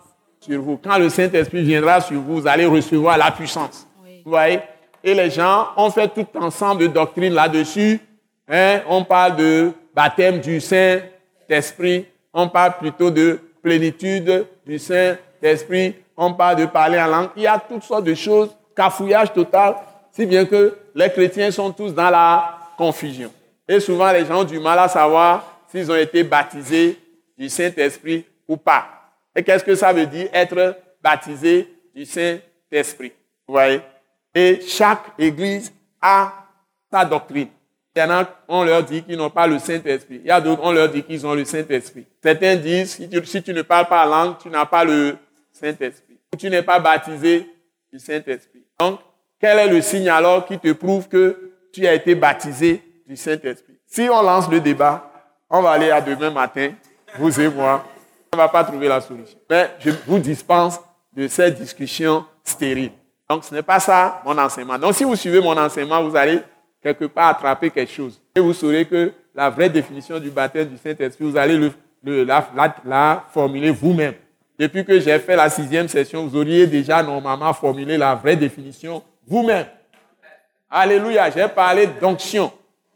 [0.40, 0.76] sur vous.
[0.76, 3.86] Quand le Saint-Esprit viendra sur vous, vous allez recevoir la puissance.
[4.24, 4.60] Vous voyez?
[5.02, 8.00] Et les gens ont fait tout ensemble de doctrines là-dessus.
[8.48, 8.80] Hein?
[8.88, 12.06] On parle de baptême du Saint-Esprit.
[12.34, 15.94] On parle plutôt de plénitude du Saint-Esprit.
[16.16, 17.28] On parle de parler en langue.
[17.36, 19.76] Il y a toutes sortes de choses, cafouillage total,
[20.12, 23.32] si bien que les chrétiens sont tous dans la confusion.
[23.66, 26.98] Et souvent, les gens ont du mal à savoir s'ils ont été baptisés
[27.38, 28.86] du Saint-Esprit ou pas.
[29.34, 33.12] Et qu'est-ce que ça veut dire être baptisé du Saint-Esprit?
[33.48, 33.80] Vous voyez?
[34.34, 36.32] Et chaque église a
[36.90, 37.48] sa doctrine.
[37.94, 40.20] Il y en a, on leur dit qu'ils n'ont pas le Saint-Esprit.
[40.22, 42.06] Il y a d'autres, on leur dit qu'ils ont le Saint-Esprit.
[42.22, 45.16] Certains disent, si tu, ne parles pas la langue, tu n'as pas le
[45.52, 46.18] Saint-Esprit.
[46.32, 47.46] Ou tu n'es pas baptisé
[47.92, 48.64] du Saint-Esprit.
[48.78, 49.00] Donc,
[49.42, 53.76] quel est le signe alors qui te prouve que tu as été baptisé du Saint-Esprit?
[53.86, 55.10] Si on lance le débat,
[55.50, 56.70] on va aller à demain matin
[57.18, 57.84] vous et moi,
[58.32, 59.36] on ne va pas trouver la solution.
[59.50, 60.80] Mais je vous dispense
[61.12, 62.92] de cette discussion stérile.
[63.28, 64.78] Donc, ce n'est pas ça mon enseignement.
[64.78, 66.38] Donc, si vous suivez mon enseignement, vous allez
[66.80, 68.22] quelque part attraper quelque chose.
[68.36, 71.58] Et vous saurez que la vraie définition du baptême du Saint-Esprit, vous allez
[72.02, 72.48] le, la,
[72.84, 74.14] la, formuler vous-même.
[74.56, 79.02] Depuis que j'ai fait la sixième session, vous auriez déjà normalement formulé la vraie définition
[79.26, 79.66] vous-même.
[80.70, 82.52] Alléluia, j'ai parlé d'onction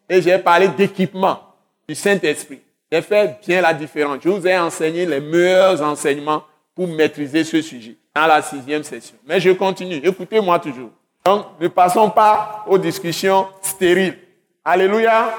[0.09, 1.41] et j'ai parlé d'équipement
[1.89, 2.61] du Saint-Esprit.
[2.91, 4.18] J'ai fait bien la différence.
[4.22, 9.16] Je vous ai enseigné les meilleurs enseignements pour maîtriser ce sujet dans la sixième session.
[9.27, 9.97] Mais je continue.
[9.97, 10.91] Écoutez-moi toujours.
[11.24, 14.16] Donc, ne passons pas aux discussions stériles.
[14.64, 15.35] Alléluia.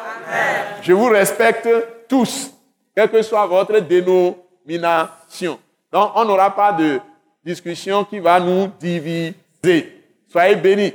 [0.82, 1.68] Je vous respecte
[2.08, 2.52] tous,
[2.96, 5.58] quelle que soit votre dénomination.
[5.92, 7.00] Donc, on n'aura pas de
[7.44, 9.97] discussion qui va nous diviser.
[10.38, 10.94] Soyez bénis.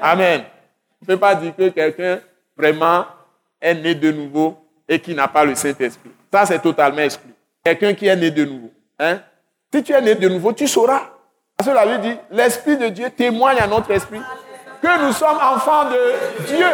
[0.00, 0.44] Amen.
[1.02, 2.20] On ne peut pas dire que quelqu'un
[2.56, 3.04] vraiment
[3.60, 4.56] est né de nouveau
[4.88, 6.10] et qui n'a pas le Saint-Esprit.
[6.32, 7.34] Ça, c'est totalement exclu.
[7.62, 8.70] Quelqu'un qui est né de nouveau.
[8.98, 9.20] Hein?
[9.74, 11.02] Si tu es né de nouveau, tu sauras.
[11.54, 14.22] Parce que la dit, l'Esprit de Dieu témoigne à notre esprit
[14.80, 16.66] que nous sommes enfants de Dieu.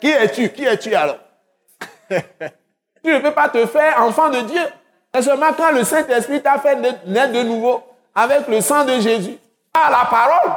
[0.00, 0.50] Qui es-tu?
[0.50, 1.18] Qui es-tu alors?
[3.04, 4.62] Tu ne peux pas te faire enfant de Dieu.
[5.12, 7.82] C'est seulement quand le Saint-Esprit t'a fait naître de nouveau
[8.14, 9.36] avec le sang de Jésus,
[9.74, 10.52] à la parole,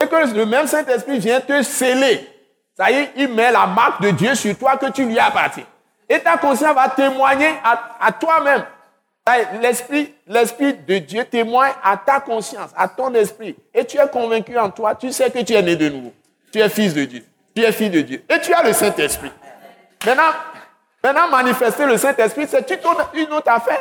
[0.00, 2.28] et que le même Saint-Esprit vient te sceller.
[2.76, 5.64] Ça y est, il met la marque de Dieu sur toi que tu lui appartiens.
[6.08, 7.54] Et ta conscience va témoigner
[8.00, 8.64] à, toi-même.
[9.60, 13.56] L'esprit, l'esprit de Dieu témoigne à ta conscience, à ton esprit.
[13.74, 16.12] Et tu es convaincu en toi, tu sais que tu es né de nouveau.
[16.52, 17.24] Tu es fils de Dieu.
[17.54, 18.22] Tu es fille de Dieu.
[18.28, 19.32] Et tu as le Saint-Esprit.
[20.04, 20.30] Maintenant,
[21.02, 22.70] maintenant, manifester le Saint-Esprit, c'est
[23.14, 23.80] une autre affaire.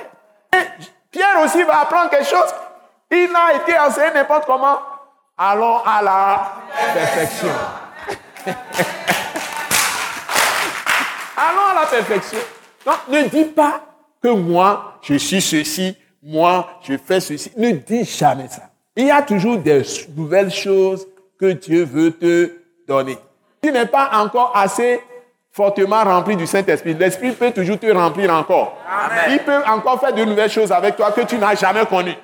[0.53, 2.53] Et Pierre aussi va apprendre quelque chose.
[3.15, 4.77] Il a été enseigné n'importe comment.
[5.37, 6.53] Allons à la
[6.93, 7.47] perfection.
[11.37, 12.39] Allons à la perfection.
[12.85, 13.81] Donc, ne dis pas
[14.21, 17.51] que moi, je suis ceci, moi, je fais ceci.
[17.57, 18.63] Ne dis jamais ça.
[18.95, 19.81] Il y a toujours des
[20.15, 21.07] nouvelles choses
[21.39, 22.51] que Dieu veut te
[22.87, 23.17] donner.
[23.61, 25.01] Tu n'es pas encore assez
[25.51, 26.93] fortement rempli du Saint-Esprit.
[26.93, 28.77] L'Esprit peut toujours te remplir encore.
[29.29, 32.17] Il peut encore faire de nouvelles choses avec toi que tu n'as jamais connues.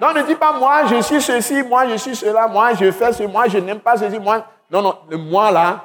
[0.00, 3.12] Donc ne dis pas moi je suis ceci, moi je suis cela, moi je fais
[3.12, 4.44] ce, moi je n'aime pas ceci, moi.
[4.70, 5.84] Non, non, le moi là,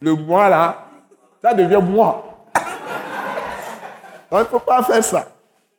[0.00, 0.84] le moi là,
[1.42, 2.24] ça devient moi.
[4.32, 5.26] il ne faut pas faire ça.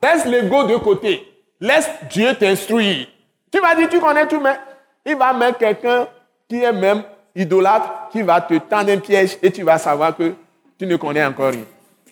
[0.01, 1.27] Laisse l'ego de côté.
[1.59, 3.07] Laisse Dieu t'instruire.
[3.51, 4.57] Tu vas dire, tu connais tout, mais
[5.05, 6.07] il va mettre quelqu'un
[6.47, 7.03] qui est même
[7.36, 10.34] idolâtre, qui va te tendre un piège et tu vas savoir que
[10.77, 11.65] tu ne connais encore rien.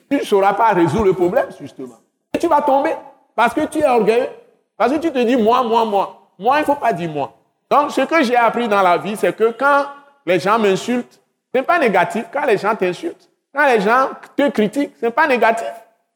[0.10, 2.00] Tu ne sauras pas résoudre le problème, justement.
[2.34, 2.94] Et tu vas tomber
[3.36, 4.28] parce que tu es orgueilleux.
[4.80, 6.22] Parce que tu te dis, moi, moi, moi.
[6.40, 7.34] Moi, il ne faut pas dire moi.
[7.70, 9.88] Donc, ce que j'ai appris dans la vie, c'est que quand
[10.26, 11.20] les gens m'insultent,
[11.54, 12.24] ce n'est pas négatif.
[12.32, 14.08] Quand les gens t'insultent, quand les gens
[14.38, 15.68] te critiquent, ce n'est pas négatif.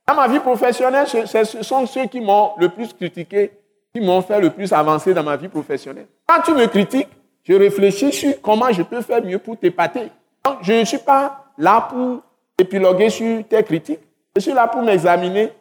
[0.07, 3.51] Dans ma vie professionnelle, ce sont ceux qui m'ont le plus critiqué,
[3.93, 6.07] qui m'ont fait le plus avancer dans ma vie professionnelle.
[6.26, 7.09] Quand tu me critiques,
[7.43, 10.09] je réfléchis sur comment je peux faire mieux pour t'épater.
[10.45, 12.22] Donc, je ne suis pas là pour
[12.57, 13.99] épiloguer sur tes critiques.
[14.34, 15.51] Je suis là pour m'examiner.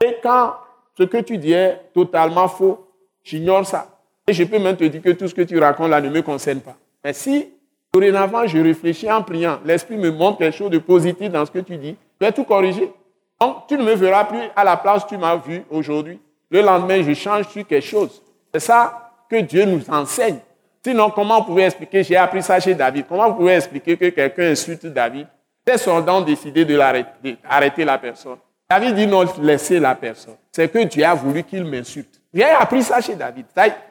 [0.00, 0.54] Et quand
[0.96, 2.86] ce que tu dis est totalement faux,
[3.22, 3.88] j'ignore ça.
[4.26, 6.22] Et je peux même te dire que tout ce que tu racontes là ne me
[6.22, 6.76] concerne pas.
[7.04, 7.48] Mais si
[7.92, 9.58] Dorénavant, je réfléchis en priant.
[9.66, 11.94] L'Esprit me montre quelque chose de positif dans ce que tu dis.
[12.20, 12.90] Je vais tout corriger.
[13.38, 16.18] Donc, tu ne me verras plus à la place où tu m'as vu aujourd'hui.
[16.48, 18.22] Le lendemain, je change sur quelque chose.
[18.52, 20.38] C'est ça que Dieu nous enseigne.
[20.82, 24.08] Sinon, comment vous pouvez expliquer, j'ai appris ça chez David, comment vous pouvez expliquer que
[24.08, 25.26] quelqu'un insulte David?
[25.66, 28.38] Les soldats ont décidé de l'arrêter la personne.
[28.72, 30.36] David dit non, laissez la personne.
[30.50, 32.22] C'est que Dieu a voulu qu'il m'insulte.
[32.32, 33.44] J'ai appris ça chez David.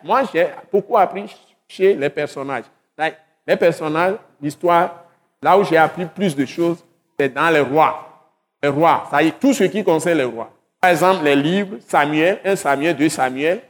[0.04, 1.26] Moi, j'ai beaucoup appris
[1.68, 2.64] chez les personnages.
[3.46, 5.06] Les personnages, l'histoire,
[5.40, 6.84] là où j'ai appris plus de choses,
[7.20, 8.26] c'est dans les rois.
[8.64, 10.52] Les rois, ça y est, tout ce qui concerne les rois.
[10.80, 13.62] Par exemple, les livres, Samuel, un Samuel, deux Samuel,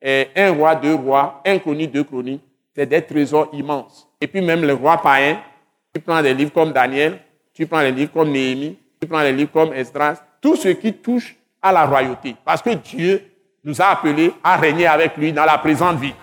[0.00, 2.44] et un roi, deux rois, un chronique, deux chroniques,
[2.76, 4.08] c'est des trésors immenses.
[4.20, 5.40] Et puis même les rois païens,
[5.92, 7.18] tu prends des livres comme Daniel,
[7.52, 10.92] tu prends des livres comme Néhémie, tu prends des livres comme Esdras, tout ce qui
[10.92, 12.36] touche à la royauté.
[12.44, 13.24] Parce que Dieu
[13.64, 16.14] nous a appelés à régner avec lui dans la présente vie.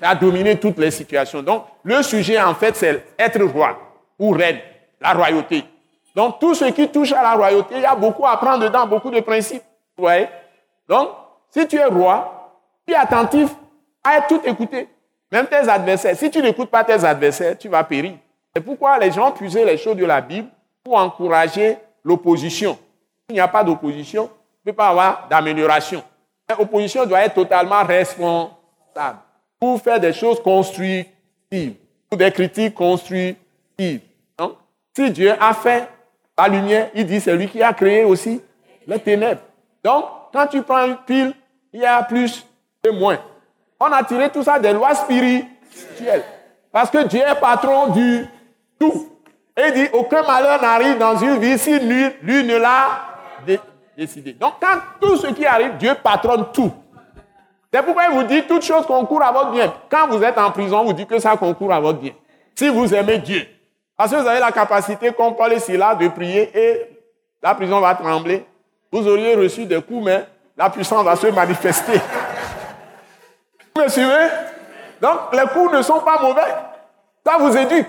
[0.00, 1.42] Ça a dominé toutes les situations.
[1.42, 3.78] Donc, le sujet, en fait, c'est être roi
[4.18, 4.58] ou reine,
[5.00, 5.64] la royauté.
[6.14, 8.86] Donc, tout ce qui touche à la royauté, il y a beaucoup à apprendre dedans,
[8.86, 9.62] beaucoup de principes.
[9.96, 10.28] Vous voyez?
[10.88, 11.10] Donc,
[11.50, 12.52] si tu es roi,
[12.86, 13.50] tu es attentif
[14.02, 14.88] à tout écouter.
[15.30, 16.16] Même tes adversaires.
[16.16, 18.14] Si tu n'écoutes pas tes adversaires, tu vas périr.
[18.54, 20.48] C'est pourquoi les gens puisaient les choses de la Bible
[20.86, 22.78] pour encourager l'opposition.
[23.26, 24.30] S'il n'y a pas d'opposition,
[24.64, 26.00] il ne peut pas avoir d'amélioration.
[26.48, 29.18] L'opposition doit être totalement responsable
[29.58, 31.74] pour faire des choses constructives,
[32.08, 34.00] pour des critiques constructives.
[34.38, 34.58] Donc,
[34.94, 35.88] si Dieu a fait
[36.38, 38.40] la lumière, il dit c'est lui qui a créé aussi
[38.86, 39.40] les ténèbres.
[39.82, 41.34] Donc, quand tu prends une pile,
[41.72, 42.46] il y a plus
[42.84, 43.18] et moins.
[43.80, 46.22] On a tiré tout ça des lois spirituelles.
[46.70, 48.24] Parce que Dieu est patron du
[48.78, 49.15] tout.
[49.56, 53.00] Et il dit, aucun malheur n'arrive dans une vie si lui, ne l'a
[53.96, 54.34] décidé.
[54.34, 56.72] Donc, quand tout ce qui arrive, Dieu patronne tout.
[57.72, 59.72] C'est pourquoi il vous dit toutes choses concourent à votre bien.
[59.90, 62.12] Quand vous êtes en prison, vous dites que ça concourt à votre bien.
[62.54, 63.46] Si vous aimez Dieu.
[63.96, 66.98] Parce que vous avez la capacité, comme Paul et Silas, de prier et
[67.42, 68.46] la prison va trembler.
[68.92, 70.26] Vous auriez reçu des coups, mais
[70.56, 72.00] la puissance va se manifester.
[73.74, 74.28] Vous me suivez?
[75.00, 76.40] Donc, les coups ne sont pas mauvais.
[77.24, 77.88] Ça vous éduque.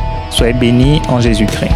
[0.31, 1.71] Soyez bénis en Jésus-Christ.